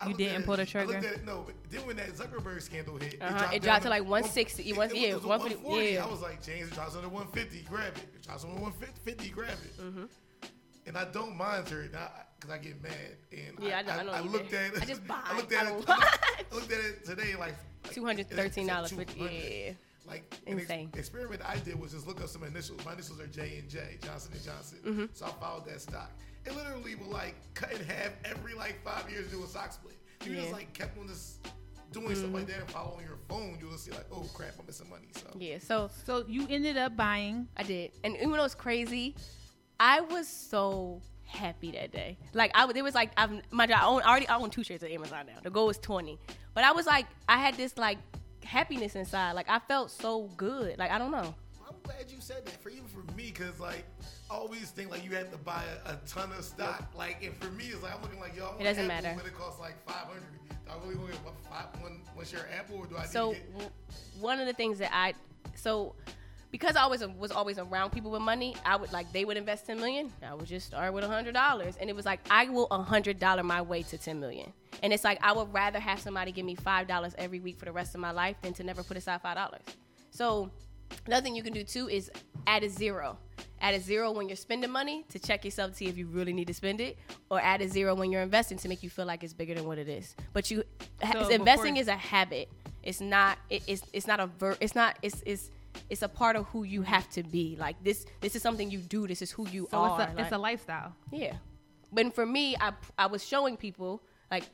[0.00, 0.98] I You didn't pull the trigger?
[0.98, 4.02] it, no, but then when that Zuckerberg scandal hit, Uh-huh, it down dropped to like
[4.02, 5.92] 160, It, one- it yeah, was 150, 140.
[5.94, 6.04] yeah.
[6.04, 8.02] I was like, James, it drops under 150, grab it.
[8.14, 9.80] It drops under 150, grab it.
[9.80, 10.04] Mm-hmm.
[10.86, 12.92] And I don't monitor it because I get mad.
[13.32, 14.56] And Yeah, I know- I know I, you looked do.
[14.56, 14.82] at it.
[14.82, 15.20] I just buy.
[15.24, 15.88] I looked I at don't it.
[15.88, 15.98] watch.
[16.52, 17.54] I looked at it today, like
[17.84, 18.92] like, Two hundred thirteen dollars.
[18.92, 19.32] it said 200.
[19.32, 19.72] Yeah.
[20.06, 20.90] Like an ex- Insane.
[20.94, 22.84] experiment I did was just look up some initials.
[22.84, 24.78] My initials are J and J, Johnson and Johnson.
[24.86, 25.04] Mm-hmm.
[25.14, 26.10] So I followed that stock.
[26.46, 29.96] It literally will like cut in half every like five years do a stock split.
[30.24, 30.42] You just Yeah.
[30.44, 30.52] Mm-hmm.
[30.54, 31.38] like kept on this
[31.92, 34.88] doing stuff like that and following your phone, you'll see like, oh crap, I'm missing
[34.90, 35.06] money.
[35.12, 35.58] So Yeah.
[35.58, 37.48] So So you ended up buying.
[37.56, 39.14] I did, and even though it's crazy,
[39.80, 42.16] I was so happy that day.
[42.32, 44.64] Like I, was- it was like I've my I own I already I own two
[44.64, 45.40] shares of Amazon now.
[45.42, 46.18] The goal is twenty,
[46.54, 47.98] but I was like I had this like
[48.44, 49.32] happiness inside.
[49.32, 50.78] Like I felt so good.
[50.78, 51.34] Like I don't know.
[51.66, 52.62] I'm glad you said that.
[52.62, 53.84] For even for me, because like
[54.30, 56.84] I always think like you had to buy a, a ton of stock.
[56.96, 59.14] Like and for me, it's like I'm looking like yo, want It doesn't Apple, matter.
[59.20, 60.20] But it costs like 500.
[60.20, 62.96] Do I really want to get what, five, one, one share of Apple, or do
[62.96, 63.52] I need So to get?
[63.52, 63.70] w-
[64.20, 65.12] one of the things that I
[65.56, 65.94] so
[66.54, 69.66] because I always was always around people with money, I would like they would invest
[69.66, 70.12] ten million.
[70.24, 72.80] I would just start with a hundred dollars, and it was like I will a
[72.80, 74.52] hundred dollar my way to ten million.
[74.80, 77.64] And it's like I would rather have somebody give me five dollars every week for
[77.64, 79.62] the rest of my life than to never put aside five dollars.
[80.12, 80.48] So
[81.08, 82.08] another thing you can do too is
[82.46, 83.18] add a zero.
[83.60, 86.32] Add a zero when you're spending money to check yourself to see if you really
[86.32, 86.98] need to spend it,
[87.30, 89.64] or add a zero when you're investing to make you feel like it's bigger than
[89.64, 90.14] what it is.
[90.32, 90.62] But you,
[91.12, 92.48] So investing before- is a habit.
[92.84, 93.38] It's not.
[93.50, 94.56] It, it's it's not a ver.
[94.60, 94.98] It's not.
[95.02, 95.50] It's it's
[95.90, 97.56] it's a part of who you have to be.
[97.58, 98.06] Like this.
[98.20, 99.06] This is something you do.
[99.06, 100.00] This is who you So are.
[100.02, 100.94] it's a, it's a lifestyle.
[101.12, 101.36] yeah.
[101.92, 104.44] But for me, I I was showing people like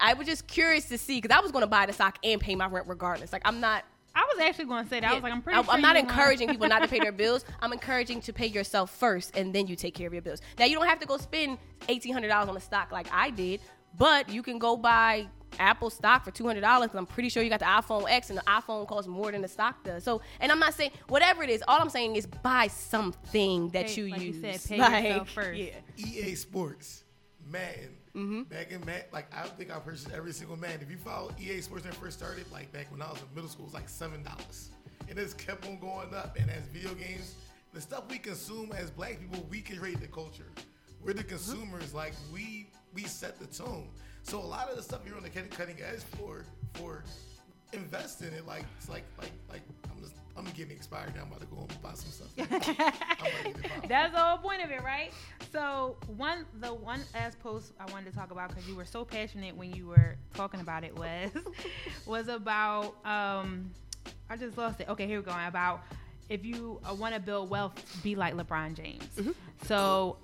[0.00, 2.40] I was just curious to see because I was going to buy the stock and
[2.40, 3.32] pay my rent regardless.
[3.32, 3.84] Like I'm not.
[4.14, 5.08] I was actually going to say that.
[5.10, 7.12] I was like, I'm pretty I, sure am not encouraging people not to pay their
[7.24, 7.44] bills.
[7.60, 10.40] I'm encouraging to pay yourself first, and then you take care of your bills.
[10.58, 11.58] Now you don't have to go spend
[11.88, 13.60] eighteen hundred dollars on a stock like I did,
[13.96, 16.90] but you can go buy Apple stock for two hundred dollars.
[16.94, 19.48] I'm pretty sure you got the iPhone X, and the iPhone costs more than the
[19.48, 20.04] stock does.
[20.04, 21.62] So, and I'm not saying whatever it is.
[21.68, 24.60] All I'm saying is buy something that Pay- you like you use.
[24.62, 25.58] said, pay Like, yourself first.
[25.58, 25.70] Yeah.
[25.96, 27.04] EA Sports,
[27.46, 27.94] Madden.
[28.16, 28.42] Mm-hmm.
[28.44, 30.80] Back in Madden, like I think I purchased every single Madden.
[30.82, 33.26] If you follow EA Sports when it first started, like back when I was in
[33.34, 34.70] middle school, it was like seven dollars,
[35.08, 36.36] and it's kept on going up.
[36.40, 37.34] And as video games,
[37.72, 40.50] the stuff we consume as Black people, we create the culture.
[41.04, 41.94] We're the consumers.
[41.94, 43.88] Like we we set the tone.
[44.22, 46.44] So a lot of the stuff you're on the cutting cutting edge for
[46.74, 47.02] for
[47.72, 48.46] invest in it.
[48.46, 51.22] Like it's like like like I'm just I'm getting expired now.
[51.22, 52.28] I'm about to go home and buy some stuff.
[52.38, 53.88] I'm about to get it bought.
[53.88, 55.12] That's the whole point of it, right?
[55.52, 59.04] So one, the one as post I wanted to talk about because you were so
[59.04, 61.30] passionate when you were talking about it was,
[62.06, 62.94] was about.
[63.04, 63.70] um
[64.30, 64.88] I just lost it.
[64.88, 65.34] Okay, here we go.
[65.46, 65.80] About
[66.28, 69.08] if you uh, want to build wealth, be like LeBron James.
[69.64, 70.18] So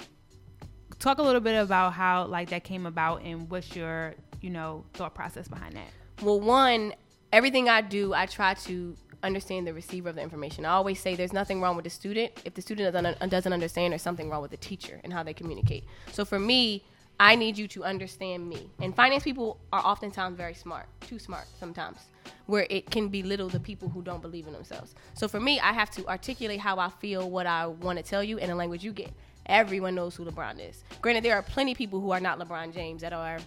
[0.98, 4.84] talk a little bit about how like that came about and what's your you know
[4.94, 5.88] thought process behind that.
[6.22, 6.94] Well, one,
[7.32, 10.64] everything I do, I try to understand the receiver of the information.
[10.64, 12.32] I always say there's nothing wrong with the student.
[12.44, 15.84] If the student doesn't, understand, there's something wrong with the teacher and how they communicate.
[16.12, 16.84] So for me,
[17.18, 18.70] I need you to understand me.
[18.80, 21.98] And finance people are oftentimes very smart, too smart sometimes,
[22.46, 24.94] where it can belittle the people who don't believe in themselves.
[25.14, 28.22] So for me, I have to articulate how I feel, what I want to tell
[28.22, 29.10] you in a language you get.
[29.46, 30.82] Everyone knows who LeBron is.
[31.02, 33.38] Granted, there are plenty of people who are not LeBron James that are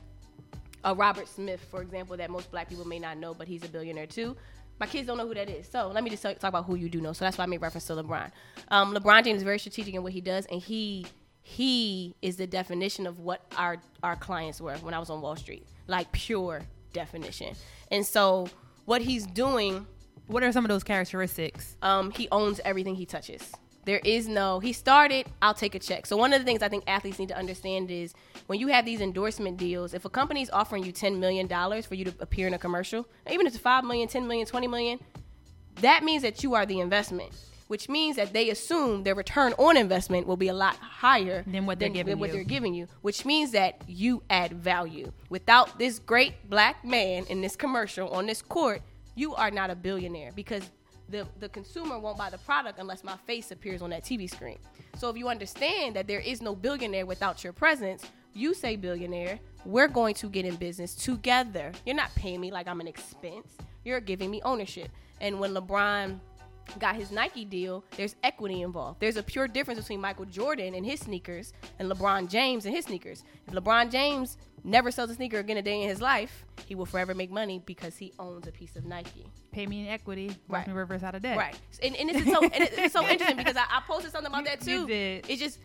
[0.83, 3.67] a Robert Smith, for example, that most black people may not know, but he's a
[3.67, 4.35] billionaire too.
[4.79, 5.67] My kids don't know who that is.
[5.67, 7.13] So let me just talk talk about who you do know.
[7.13, 8.31] So that's why I made reference to LeBron.
[8.69, 11.05] Um, LeBron James is very strategic in what he does, and he
[11.41, 15.35] he is the definition of what our our clients were when I was on Wall
[15.35, 16.61] Street, like pure
[16.93, 17.55] definition.
[17.89, 18.49] And so
[18.85, 19.87] what he's doing
[20.27, 21.75] What are some of those characteristics?
[21.81, 23.51] um, he owns everything he touches.
[23.87, 26.05] There is no, he started, I'll take a check.
[26.07, 28.13] So, one of the things I think athletes need to understand is
[28.47, 31.47] when you have these endorsement deals, if a company is offering you $10 million
[31.83, 34.69] for you to appear in a commercial, even if it's $5 million, $10 million, $20
[34.69, 34.99] million,
[35.75, 37.31] that means that you are the investment,
[37.67, 41.65] which means that they assume their return on investment will be a lot higher Than
[41.65, 42.33] what they're than, giving than what you.
[42.33, 45.13] they're giving you, which means that you add value.
[45.29, 48.81] Without this great black man in this commercial on this court,
[49.15, 50.69] you are not a billionaire because
[51.09, 54.57] the, the consumer won't buy the product unless my face appears on that TV screen.
[54.97, 58.03] So if you understand that there is no billionaire without your presence,
[58.33, 61.71] you say billionaire, we're going to get in business together.
[61.85, 63.57] You're not paying me like I'm an expense.
[63.83, 64.89] You're giving me ownership.
[65.21, 66.19] And when LeBron
[66.79, 68.99] got his Nike deal, there's equity involved.
[68.99, 72.85] There's a pure difference between Michael Jordan and his sneakers and LeBron James and his
[72.85, 73.23] sneakers.
[73.47, 74.37] If LeBron James
[74.67, 77.61] never sells a sneaker again a day in his life, he will forever make money
[77.65, 79.25] because he owns a piece of Nike.
[79.51, 80.67] Pay me in equity, watch Right.
[80.67, 81.37] me reverse out of debt.
[81.37, 81.57] Right.
[81.81, 84.39] And, and this is so and it's so interesting because I, I posted something about
[84.43, 84.71] You- that too.
[84.81, 85.25] you did.
[85.29, 85.59] It's just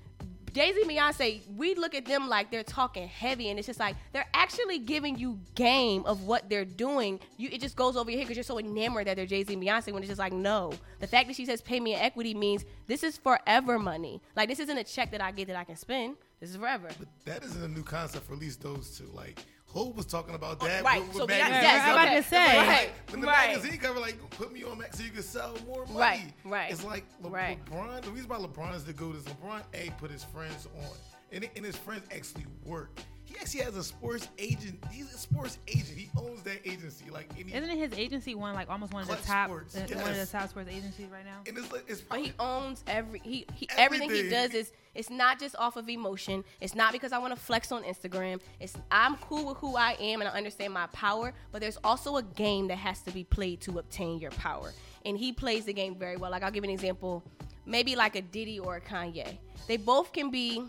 [0.52, 3.96] Jay Z Beyonce, we look at them like they're talking heavy, and it's just like
[4.12, 7.18] they're actually giving you game of what they're doing.
[7.38, 9.54] You, it just goes over your head because you're so enamored that they're Jay Z
[9.54, 9.92] and Beyonce.
[9.94, 12.66] When it's just like, no, the fact that she says "pay me in equity" means
[12.86, 14.20] this is forever money.
[14.36, 16.16] Like this isn't a check that I get that I can spend.
[16.42, 16.88] This is forever.
[16.98, 19.08] But that isn't a new concept for at least those two.
[19.14, 20.82] Like Hov was talking about that.
[20.82, 21.00] right.
[21.00, 21.62] With, So with Beyonce- magazines.
[21.62, 22.58] yes, I'm about to say.
[22.68, 22.90] Right.
[23.10, 23.56] When the Right.
[23.56, 25.98] magazine cover, like, put me on Max so you can sell more money.
[25.98, 26.72] Right, right.
[26.72, 27.64] It's like Le- Right.
[27.66, 28.02] LeBron.
[28.02, 30.90] The reason why LeBron is the goat is LeBron A put his friends on,
[31.30, 32.90] and, and his friends actually work.
[33.32, 34.78] He actually has a sports agent.
[34.90, 35.96] He's a sports agent.
[35.96, 37.06] He owns that agency.
[37.10, 39.74] Like, and, Isn't it his agency one like almost one of the Klutch top Sports,
[39.76, 41.40] uh, one of the top sports agencies right now?
[41.46, 44.10] and it's like it's But probably he owns every he, he everything.
[44.10, 44.30] he Everything.
[44.30, 46.44] does is it's not just off of emotion.
[46.60, 48.40] It's not because I want to flex on Instagram.
[48.60, 51.32] It's I'm cool with who I am and I understand my power.
[51.52, 54.72] But there's also a game that has to be played to obtain your power,
[55.06, 56.30] and he plays the game very well.
[56.30, 57.24] Like I'll give an example,
[57.64, 59.38] maybe like a Diddy or a Kanye.
[59.68, 60.62] They both can be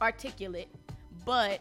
[0.00, 0.68] articulate,
[1.24, 1.60] but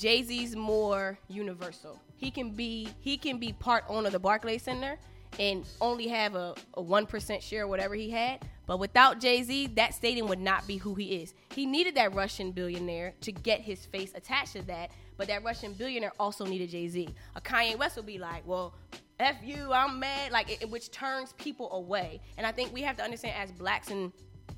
[0.00, 2.00] Jay Z's more universal.
[2.16, 4.96] He can be he can be part owner of the Barclays Center,
[5.38, 8.40] and only have a, a 1% share, whatever he had.
[8.66, 11.34] But without Jay Z, that stadium would not be who he is.
[11.54, 15.74] He needed that Russian billionaire to get his face attached to that, but that Russian
[15.74, 17.10] billionaire also needed Jay Z.
[17.36, 18.72] A Kanye West will be like, well,
[19.18, 22.22] F you, I'm mad, like, it, which turns people away.
[22.38, 24.14] And I think we have to understand as blacks in,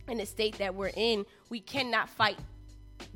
[0.07, 2.38] in the state that we're in, we cannot fight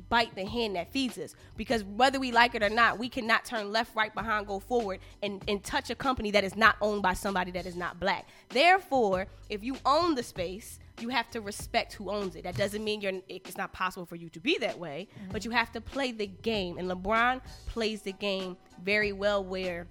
[0.09, 1.35] bite the hand that feeds us.
[1.55, 4.99] Because whether we like it or not we cannot turn left right behind go forward
[5.21, 8.27] and, and touch a company that is not owned by somebody that is not black.
[8.49, 12.43] Therefore if you own the space you have to respect who owns it.
[12.43, 15.31] That doesn't mean you're it's not possible for you to be that way mm-hmm.
[15.31, 16.77] but you have to play the game.
[16.77, 19.87] And lebron plays the game very well where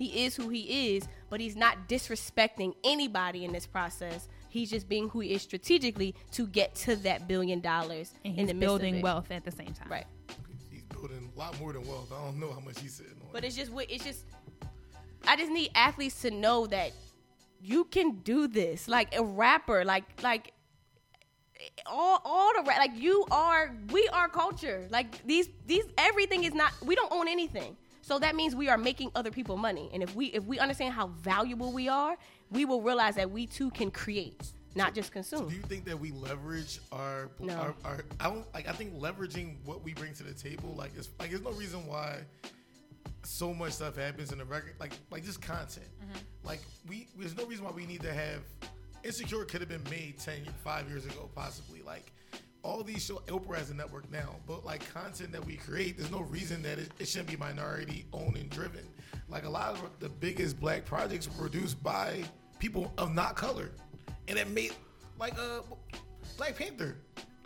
[0.00, 4.28] he is who he is, but he's not disrespecting anybody in this process.
[4.50, 8.46] He's just being who he is strategically to get to that billion dollars And in
[8.46, 9.02] the midst building of it.
[9.04, 9.88] wealth at the same time.
[9.88, 10.06] Right.
[10.70, 12.12] He's building a lot more than wealth.
[12.12, 13.28] I don't know how much he's sitting on.
[13.32, 14.24] But it's just what it's just
[15.26, 16.92] I just need athletes to know that
[17.62, 18.88] you can do this.
[18.88, 20.52] Like a rapper, like like
[21.86, 24.86] all all the ra- like you are we are culture.
[24.90, 27.76] Like these these everything is not we don't own anything.
[28.02, 29.90] So that means we are making other people money.
[29.92, 32.16] And if we if we understand how valuable we are,
[32.50, 35.48] we will realize that we too can create, not just consume.
[35.48, 37.54] Do you think that we leverage our, No.
[37.54, 40.92] our, our I don't like I think leveraging what we bring to the table like
[40.96, 42.18] it's like there's no reason why
[43.22, 45.86] so much stuff happens in the record like like just content.
[46.02, 46.18] Mm-hmm.
[46.46, 48.40] Like we there's no reason why we need to have
[49.02, 52.12] Insecure could have been made 10 5 years ago possibly like
[52.62, 56.10] all these show Oprah has a network now, but like content that we create, there's
[56.10, 58.86] no reason that it, it shouldn't be minority owned and driven.
[59.30, 62.24] Like a lot of the biggest black projects were produced by
[62.58, 63.70] people of not color,
[64.28, 64.74] and it made
[65.18, 65.60] like uh
[66.36, 66.96] Black Panther.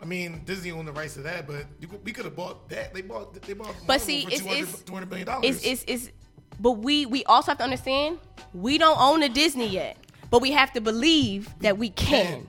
[0.01, 1.65] I mean, Disney owned the rights to that, but
[2.03, 2.93] we could have bought that.
[2.93, 3.33] They bought.
[3.41, 3.75] They bought.
[3.87, 5.45] But see, for it's 200 it's 200 million dollars.
[5.45, 6.11] it's, it's it's
[6.59, 8.19] but we we also have to understand
[8.53, 9.97] we don't own a Disney yet,
[10.31, 12.47] but we have to believe that we can.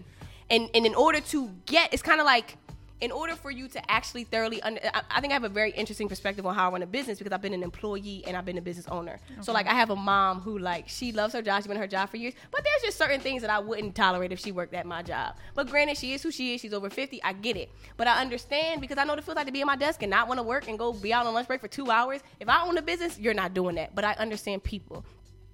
[0.51, 2.57] And and in order to get, it's kind of like
[3.01, 5.71] in order for you to actually thoroughly under, I, I think I have a very
[5.73, 8.45] interesting perspective on how I run a business because I've been an employee and I've
[8.45, 9.19] been a business owner.
[9.43, 11.87] So like I have a mom who like she loves her job, she's been her
[11.87, 14.73] job for years, but there's just certain things that I wouldn't tolerate if she worked
[14.75, 15.37] at my job.
[15.55, 16.61] But granted, she is who she is.
[16.61, 17.23] She's over 50.
[17.23, 19.61] I get it, but I understand because I know what it feels like to be
[19.61, 21.61] at my desk and not want to work and go be out on lunch break
[21.61, 22.23] for two hours.
[22.41, 23.95] If I own a business, you're not doing that.
[23.95, 25.05] But I understand people,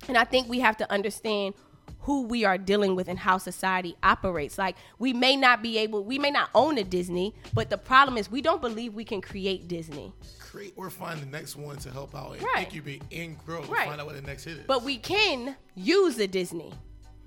[0.07, 1.55] and I think we have to understand
[2.03, 4.59] who we are dealing with and how society operates.
[4.59, 8.17] Like we may not be able, we may not own a Disney, but the problem
[8.19, 10.13] is we don't believe we can create Disney.
[10.39, 12.67] create or find the next one to help out and Right.
[12.67, 13.63] incubate and grow.
[13.63, 13.89] Right.
[13.89, 14.65] Find out what the next hit is.
[14.67, 16.75] But we can use a Disney,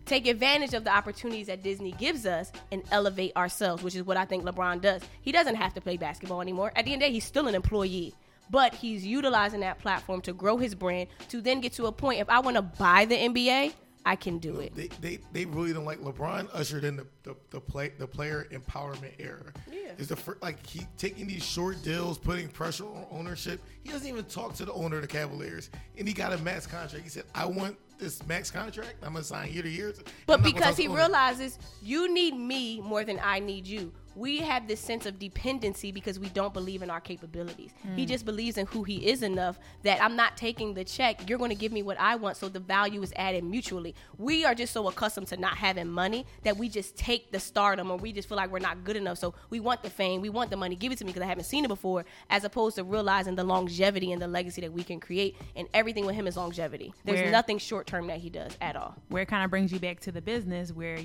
[0.05, 4.15] take advantage of the opportunities that Disney gives us, and elevate ourselves, which is what
[4.17, 5.01] I think LeBron does.
[5.21, 6.71] He doesn't have to play basketball anymore.
[6.76, 8.13] At the end of the day, he's still an employee.
[8.51, 12.19] But he's utilizing that platform to grow his brand to then get to a point.
[12.19, 13.73] If I want to buy the NBA,
[14.06, 14.76] I can do it.
[14.76, 18.47] they, they they really don't like LeBron ushered in the the, the play the player
[18.51, 19.51] empowerment era.
[19.72, 19.93] Yeah.
[19.97, 23.60] Is the fir- like he taking these short deals, putting pressure on ownership.
[23.84, 26.68] He doesn't even talk to the owner of the Cavaliers, and he got a max
[26.68, 27.03] contract.
[27.03, 28.95] He said, "I want this max contract.
[29.01, 29.93] I'm gonna sign year to year."
[30.28, 33.91] But I'm not gonna because he realizes you need me more than I need you.
[34.16, 37.72] We have this sense of dependency because we don't believe in our capabilities.
[37.95, 38.07] He hmm.
[38.07, 41.30] just believes in who he is enough that I'm not taking the check.
[41.30, 43.95] You're going to give me what I want, so the value is added mutually.
[44.18, 47.91] We are just so accustomed to not having money that we just take the stardom
[47.91, 49.18] or we just feel like we're not good enough.
[49.18, 51.28] So we want the fame, we want the money, give it to me because I
[51.28, 54.84] haven't seen it before, as opposed to realizing the longevity and the legacy that we
[54.84, 55.36] can create.
[55.55, 56.93] And everything with him is longevity.
[57.03, 58.95] There's Where- nothing short term that he does at all.
[59.09, 60.99] Where it kind of brings you back to the business where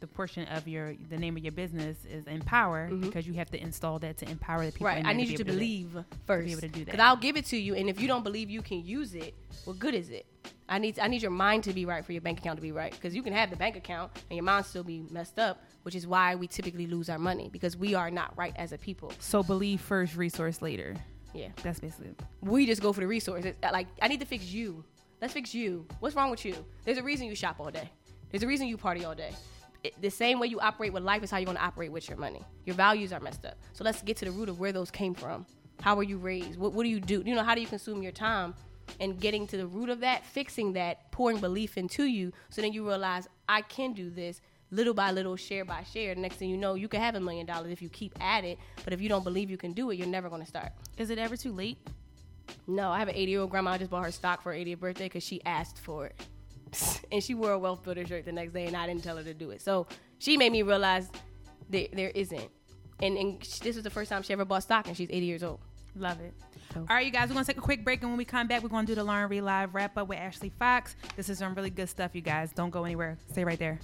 [0.00, 3.60] the portion of your the name of your business is empower because you have to
[3.60, 4.88] install that to empower the people.
[4.88, 5.04] Mm-hmm.
[5.04, 5.06] Right.
[5.06, 5.58] I need be you to able do that.
[5.58, 6.48] believe first.
[6.48, 6.84] able to do that.
[6.86, 9.34] Because I'll give it to you, and if you don't believe you can use it,
[9.64, 10.26] what good is it?
[10.68, 12.72] I need I need your mind to be right for your bank account to be
[12.72, 12.92] right.
[12.92, 15.94] Because you can have the bank account and your mind still be messed up, which
[15.94, 19.12] is why we typically lose our money because we are not right as a people.
[19.18, 20.94] So believe first, resource later.
[21.34, 21.48] Yeah.
[21.62, 22.20] That's basically it.
[22.40, 23.54] We just go for the resources.
[23.62, 24.84] Like I need to fix you.
[25.20, 25.86] Let's fix you.
[25.98, 26.54] What's wrong with you?
[26.84, 27.90] There's a reason you shop all day.
[28.30, 29.32] There's a reason you party all day.
[29.82, 32.08] It- the same way you operate with life is how you're going to operate with
[32.08, 32.42] your money.
[32.64, 33.56] Your values are messed up.
[33.72, 35.46] So let's get to the root of where those came from.
[35.80, 36.58] How were you raised?
[36.58, 37.22] What, what do you do?
[37.24, 38.54] You know, how do you consume your time?
[38.98, 42.72] And getting to the root of that, fixing that, pouring belief into you, so then
[42.72, 44.40] you realize I can do this
[44.72, 46.14] little by little, share by share.
[46.14, 48.58] Next thing you know, you can have a million dollars if you keep at it.
[48.84, 50.72] But if you don't believe you can do it, you're never going to start.
[50.98, 51.78] Is it ever too late?
[52.66, 53.72] No, I have an 80 year old grandma.
[53.72, 56.20] I just bought her stock for her 80th birthday because she asked for it.
[57.12, 59.24] and she wore a wealth builder shirt the next day, and I didn't tell her
[59.24, 59.60] to do it.
[59.60, 59.86] So
[60.18, 61.08] she made me realize
[61.70, 62.50] that there isn't.
[63.02, 65.42] And, and this is the first time she ever bought stock, and she's 80 years
[65.42, 65.60] old.
[65.96, 66.34] Love it.
[66.76, 68.00] All right, you guys, we're going to take a quick break.
[68.02, 70.08] And when we come back, we're going to do the Lauren Reed Live wrap up
[70.08, 70.94] with Ashley Fox.
[71.16, 72.52] This is some really good stuff, you guys.
[72.52, 73.18] Don't go anywhere.
[73.30, 73.80] Stay right there.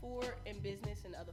[0.00, 1.32] Four in business and other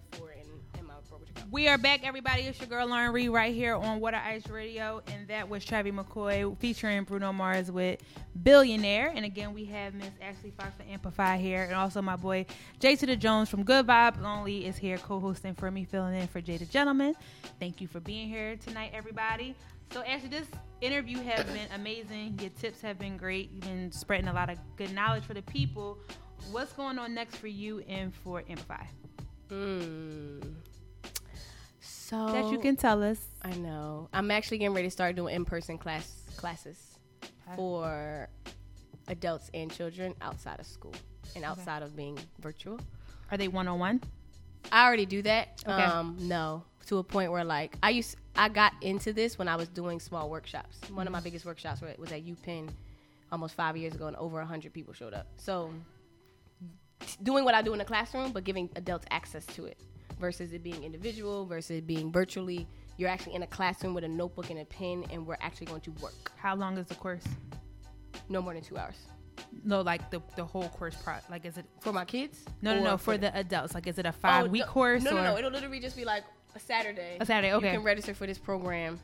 [1.52, 2.44] We are back, everybody.
[2.44, 5.92] It's your girl Lauren Reed right here on Water Ice Radio, and that was Travie
[5.92, 8.00] McCoy featuring Bruno Mars with
[8.42, 9.12] Billionaire.
[9.14, 12.46] And again, we have Miss Ashley Fox of Amplify here, and also my boy
[12.80, 16.40] to the Jones from Good Vibes Only is here co-hosting for me, filling in for
[16.40, 17.16] the Gentleman.
[17.60, 19.54] Thank you for being here tonight, everybody.
[19.92, 20.48] So, Ashley, this
[20.80, 22.40] interview has been amazing.
[22.40, 23.52] Your tips have been great.
[23.52, 25.98] You've been spreading a lot of good knowledge for the people.
[26.50, 28.86] What's going on next for you and for Amplify?
[29.50, 30.44] Mm.
[32.12, 33.20] So That you can tell us.
[33.42, 34.10] I know.
[34.12, 37.00] I'm actually getting ready to start doing in-person class classes
[37.56, 38.28] for
[39.08, 40.94] adults and children outside of school
[41.38, 42.82] and outside of being virtual.
[43.32, 44.02] Are they one on one?
[44.74, 45.64] I already do that.
[45.66, 45.72] Okay.
[45.72, 49.56] Um, no, to a point where like I used, I got into this when I
[49.56, 50.82] was doing small workshops.
[50.94, 52.68] One of my biggest workshops was at UPenn
[53.32, 55.28] almost five years ago, and over hundred people showed up.
[55.38, 55.72] So,
[57.24, 59.80] doing what I do in the classroom, but giving adults access to it,
[60.20, 62.68] versus it being individual, versus it being virtually.
[62.98, 65.82] You're actually in a classroom with a notebook and a pen, and we're actually going
[65.82, 66.32] to work.
[66.36, 67.24] How long is the course?
[68.30, 68.96] No more than two hours
[69.64, 71.16] No, like the the whole course pro.
[71.30, 71.66] Like, is it?
[71.80, 72.46] for my kids.
[72.62, 72.98] No, no, no.
[72.98, 75.16] For the adults, like, is it a Oh, five week no- course No, or?
[75.16, 75.38] no, no.
[75.38, 76.24] It'll literally just be like
[76.56, 77.18] a Saturday.
[77.20, 77.68] A Saturday, okay.
[77.72, 79.00] You can register for this program.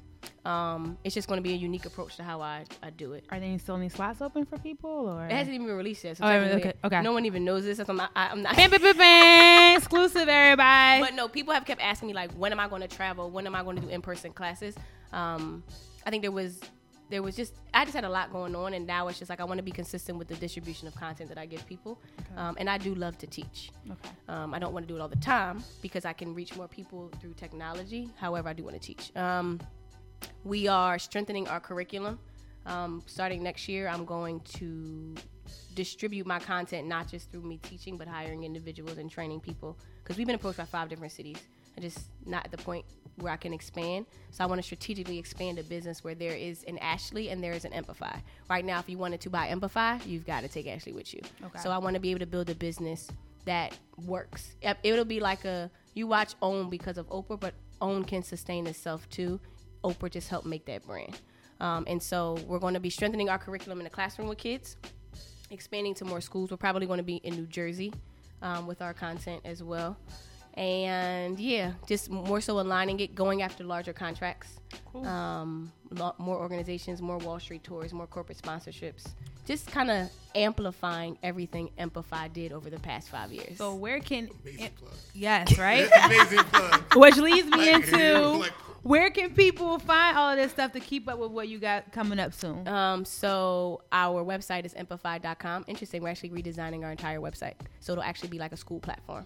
[0.47, 3.25] Um, it's just going to be a unique approach to how I, I do it.
[3.31, 5.25] Are there still any slots open for people or?
[5.25, 6.15] It hasn't even been released yet.
[6.17, 7.01] So Oh, okay, okay.
[7.01, 7.77] No one even knows this.
[7.79, 8.11] So I'm not.
[8.15, 8.55] I, I'm not.
[8.55, 9.77] Bam, bam, bam, bam.
[9.77, 11.01] Exclusive, everybody.
[11.01, 13.29] But no, people have kept asking me like, when am I going to travel?
[13.29, 14.73] When am I going to do in-person classes?
[15.11, 15.63] Um,
[16.05, 16.61] I think there was
[17.09, 19.39] there was just I just had a lot going on, and now it's just like
[19.39, 21.99] I want to be consistent with the distribution of content that I give people,
[22.37, 23.71] um, and I do love to teach.
[23.89, 24.09] okay.
[24.27, 26.67] Um, I don't want to do it all the time because I can reach more
[26.67, 28.09] people through technology.
[28.17, 29.15] However, I do want to teach.
[29.15, 29.59] Um,
[30.43, 32.19] we are strengthening our curriculum.
[32.65, 35.15] Um, starting next year, I'm going to
[35.75, 39.77] distribute my content not just through me teaching, but hiring individuals and training people.
[40.03, 41.37] Because we've been approached by five different cities
[41.75, 42.83] and just not at the point
[43.17, 44.05] where I can expand.
[44.31, 47.53] So I want to strategically expand a business where there is an Ashley and there
[47.53, 48.17] is an Amplify.
[48.49, 51.21] Right now, if you wanted to buy Amplify, you've got to take Ashley with you.
[51.45, 51.59] Okay.
[51.59, 53.07] So I want to be able to build a business
[53.45, 54.55] that works.
[54.61, 58.67] It- It'll be like a you watch OWN because of Oprah, but OWN can sustain
[58.67, 59.39] itself too.
[59.83, 61.19] Oprah just helped make that brand.
[61.59, 64.77] Um, and so we're going to be strengthening our curriculum in the classroom with kids,
[65.49, 66.51] expanding to more schools.
[66.51, 67.93] We're probably going to be in New Jersey
[68.41, 69.97] um, with our content as well.
[70.53, 74.59] And yeah, just more so aligning it, going after larger contracts,
[74.95, 79.05] um, lo- more organizations, more Wall Street tours, more corporate sponsorships,
[79.45, 83.57] just kind of amplifying everything Amplify did over the past five years.
[83.57, 84.29] So where can?
[84.41, 84.93] Amazing plug.
[85.13, 85.87] Yes, right.
[86.05, 86.95] Amazing plug.
[86.95, 88.51] Which leads me Like, into like-
[88.83, 92.19] where can people find all this stuff to keep up with what you got coming
[92.19, 92.67] up soon?
[92.67, 95.65] Um, so our website is amplify.com.
[95.67, 96.03] Interesting.
[96.03, 97.55] We're actually redesigning our entire website.
[97.79, 99.25] So it'll actually be like a school platform.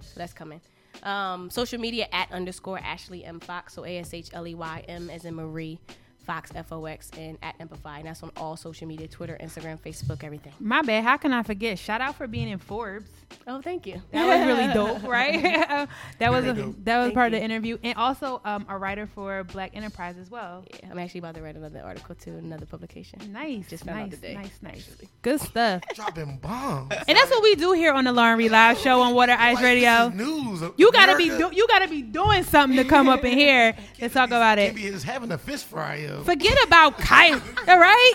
[0.00, 0.60] So that's coming.
[1.02, 3.74] Um, social media at underscore Ashley M Fox.
[3.74, 5.78] So A S H L E Y M as in Marie,
[6.24, 7.98] Fox F O X, and at Amplify.
[7.98, 10.52] And that's on all social media Twitter, Instagram, Facebook, everything.
[10.60, 11.04] My bad.
[11.04, 11.78] How can I forget?
[11.78, 13.08] Shout out for being in Forbes.
[13.46, 14.00] Oh, thank you.
[14.12, 15.42] That was really dope, right?
[16.18, 16.76] that was a, dope.
[16.84, 20.16] that was Thank part of the interview, and also um, a writer for Black Enterprise
[20.18, 20.64] as well.
[20.70, 23.18] Yeah, I'm actually about to write another article to another publication.
[23.32, 24.88] Nice, Just found out nice, today, nice, nice.
[24.88, 25.08] actually.
[25.22, 25.82] Good stuff.
[25.94, 26.92] Dropping bombs.
[27.08, 29.56] And that's what we do here on the Lauren Reed Live Show on Water Ice
[29.56, 30.10] Like, Radio.
[30.10, 30.18] this
[30.62, 30.78] is news.
[30.78, 34.08] You gotta be do, you gotta be doing something to come up in here to
[34.08, 34.66] talk about it.
[34.66, 35.96] Can't be just having a fish fry.
[35.96, 36.22] Yo.
[36.24, 37.40] Forget about Kyle.
[37.68, 38.14] All right.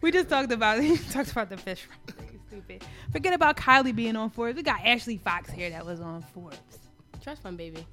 [0.00, 1.82] We just talked about he talked about the fish.
[1.82, 2.24] fry.
[2.48, 2.84] Stupid.
[3.12, 4.56] Forget about Kylie being on Forbes.
[4.56, 6.58] We got Ashley Fox here that was on Forbes.
[7.20, 7.86] Trust fund, baby.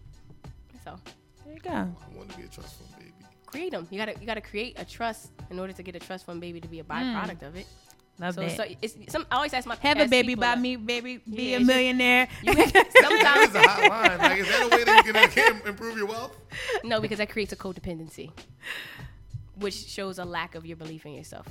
[0.84, 0.98] So
[1.44, 1.72] There you go.
[1.72, 3.12] I want to be a trust fund baby.
[3.46, 3.88] create them.
[3.92, 6.62] You gotta you gotta create a trust in order to get a trust fund baby
[6.62, 7.46] to be a byproduct hmm.
[7.46, 7.68] of it.
[8.18, 8.56] Love So, that.
[8.56, 9.26] so it's some.
[9.30, 11.18] I always ask my Have a baby people, by like, me, baby.
[11.18, 12.28] Be Yeah, a it's just- millionaire.
[12.46, 14.18] Sometimes is a hot line.
[14.20, 16.36] Like, is that a way that you can, uh, can improve your wealth?
[16.84, 18.32] no, because that creates a codependency,
[19.58, 21.48] which shows a lack of your belief in yourself.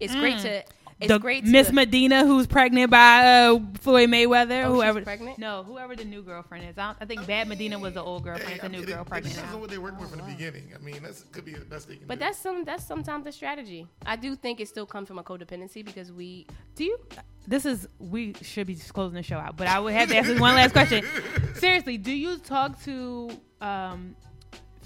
[0.00, 0.42] It's great mm.
[0.42, 0.64] to.
[0.98, 5.02] It's The great Miss Medina, who's pregnant by uh, Floyd Mayweather, Oh, she's whoever.
[5.02, 5.38] pregnant?
[5.38, 6.78] No, whoever the new girlfriend is.
[6.78, 8.48] I, don't, I think Bad Medina was the old girlfriend.
[8.48, 10.00] Hey, It's I a new mean, girl it, pregnant It depends on what they worked
[10.00, 10.72] with from the beginning.
[10.74, 12.24] I mean, that could be the best they can But do.
[12.24, 12.64] that's some.
[12.64, 13.86] That's sometimes the strategy.
[14.06, 16.46] I do think it still comes from a codependency because we.
[16.76, 16.98] Do you?
[17.46, 20.28] This is we should be closing the show out, but I would have to ask
[20.28, 21.04] this one last question.
[21.56, 23.30] Seriously, do you talk to
[23.60, 24.16] um,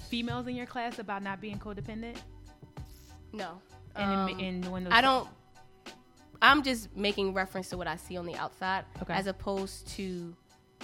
[0.09, 2.17] females in your class about not being codependent?
[3.31, 3.61] No.
[3.95, 5.29] And, Um, and when those I don't.
[6.41, 9.13] I'm just making reference to what I see on the outside, Okay.
[9.13, 10.35] as opposed to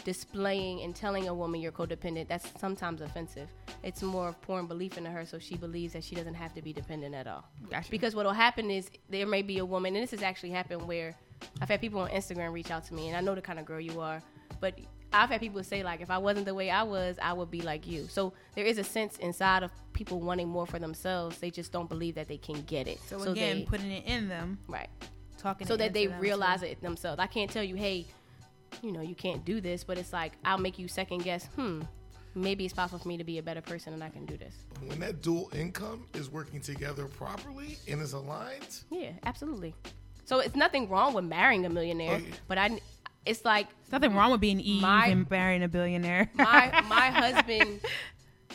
[0.04, 2.28] displaying and telling a woman you're codependent.
[2.28, 3.50] That's sometimes offensive.
[3.84, 6.62] it's more of pouring belief into her, so she believes that she doesn't have to
[6.62, 7.46] be dependent at all.
[7.70, 7.90] Gotcha.
[7.90, 11.16] Because what'll happen is there may be a woman, and this has actually happened where
[11.62, 13.66] I've had people on Instagram reach out to me, and I know the kind of
[13.66, 14.22] girl you are,
[14.60, 14.80] but
[15.14, 17.62] I've had people say like, if I wasn't the way I was, I would be
[17.62, 18.08] like you.
[18.10, 21.38] So there is a sense inside of people wanting more for themselves.
[21.40, 23.00] They just don't believe that they can get it.
[23.08, 24.90] So, again, they, putting it in them, right
[25.48, 26.68] talking so it that they realize too.
[26.68, 27.20] it themselves.
[27.20, 28.06] I can't tell you, hey,
[28.82, 31.46] you know, you can't do this, but it's like I'll make you second guess.
[31.56, 31.82] Hmm,
[32.36, 34.54] maybe it's possible for me to be a better person and I can do this.
[34.86, 39.74] When that dual income is working together properly and is aligned, Yeah, absolutely.
[40.26, 42.34] So it's nothing wrong with marrying a millionaire, Oh, yeah.
[42.50, 42.80] but I,
[43.26, 46.30] it's like There's nothing wrong with being Eve My- and marrying a billionaire.
[46.36, 47.80] my my husband.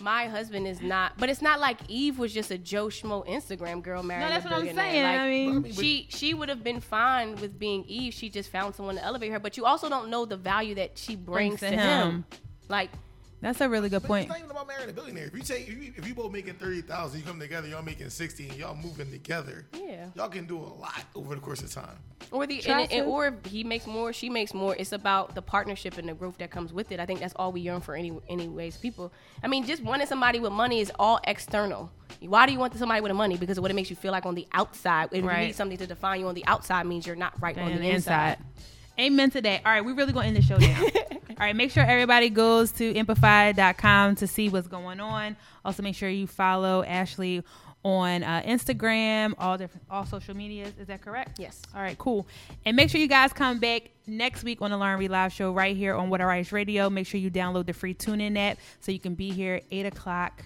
[0.03, 3.82] My husband is not, but it's not like Eve was just a Joe Schmo Instagram
[3.82, 5.03] girl marrying no, that's a what I'm saying.
[5.03, 8.12] Like, I mean, she she would have been fine with being Eve.
[8.12, 9.38] She just found someone to elevate her.
[9.38, 12.11] But you also don't know the value that she brings to to, him.
[12.11, 12.24] him.
[12.68, 12.90] Like
[13.43, 14.22] that's a really good but point.
[14.22, 15.26] it's not even about marrying a billionaire.
[15.26, 17.82] If you take, if you, if you both making thirty thousand, you come together, y'all
[17.82, 19.66] making sixty, and y'all moving together.
[19.78, 20.07] Yeah.
[20.14, 21.99] y'all can do a lot over the course of time.
[22.30, 24.74] or the and, and, or if he makes more, she makes more.
[24.78, 27.01] It's about the partnership and the growth that comes with it.
[27.01, 28.76] I think that's all we yearn for any anyways.
[28.78, 29.12] People,
[29.43, 31.90] I mean, just wanting somebody with money is all external.
[32.20, 33.36] Why do you want somebody with the money?
[33.36, 35.09] Because of what it makes you feel like on the outside.
[35.11, 35.40] If Right.
[35.40, 37.82] you need something to define you on the outside, means you're not right on and
[37.82, 38.38] the inside.
[38.99, 39.61] Amen today.
[39.64, 40.82] All right, we really going to end the show now.
[41.30, 45.36] All right, make sure everybody goes to empify.com to see what's going on.
[45.64, 47.43] Also, make sure you follow Ashley
[47.84, 50.72] on uh, Instagram, all different, all social medias.
[50.78, 51.40] Is that correct?
[51.40, 51.62] Yes.
[51.74, 52.28] All right, cool.
[52.64, 55.53] And make sure you guys come back next week on the Lauren Reed Live show
[55.53, 56.88] right here on Water Ice Radio.
[56.90, 59.86] Make sure you download the free TuneIn app so you can be here at 8
[59.86, 60.45] o'clock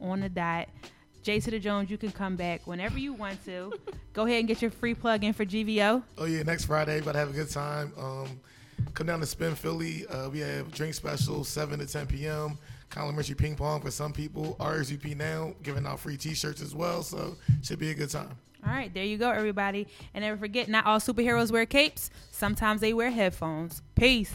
[0.00, 0.68] on the dot.
[1.28, 3.70] Jay to the Jones, you can come back whenever you want to.
[4.14, 6.02] Go ahead and get your free plug in for GVO.
[6.16, 7.92] Oh yeah, next Friday, about to have a good time.
[7.98, 8.40] Um,
[8.94, 10.06] come down to Spin Philly.
[10.06, 12.56] Uh, we have drink specials seven to ten p.m.
[12.88, 14.56] Complimentary ping pong for some people.
[14.58, 17.02] RSVP now, giving out free T-shirts as well.
[17.02, 18.30] So should be a good time.
[18.66, 19.86] All right, there you go, everybody.
[20.14, 22.08] And never forget, not all superheroes wear capes.
[22.30, 23.82] Sometimes they wear headphones.
[23.96, 24.32] Peace.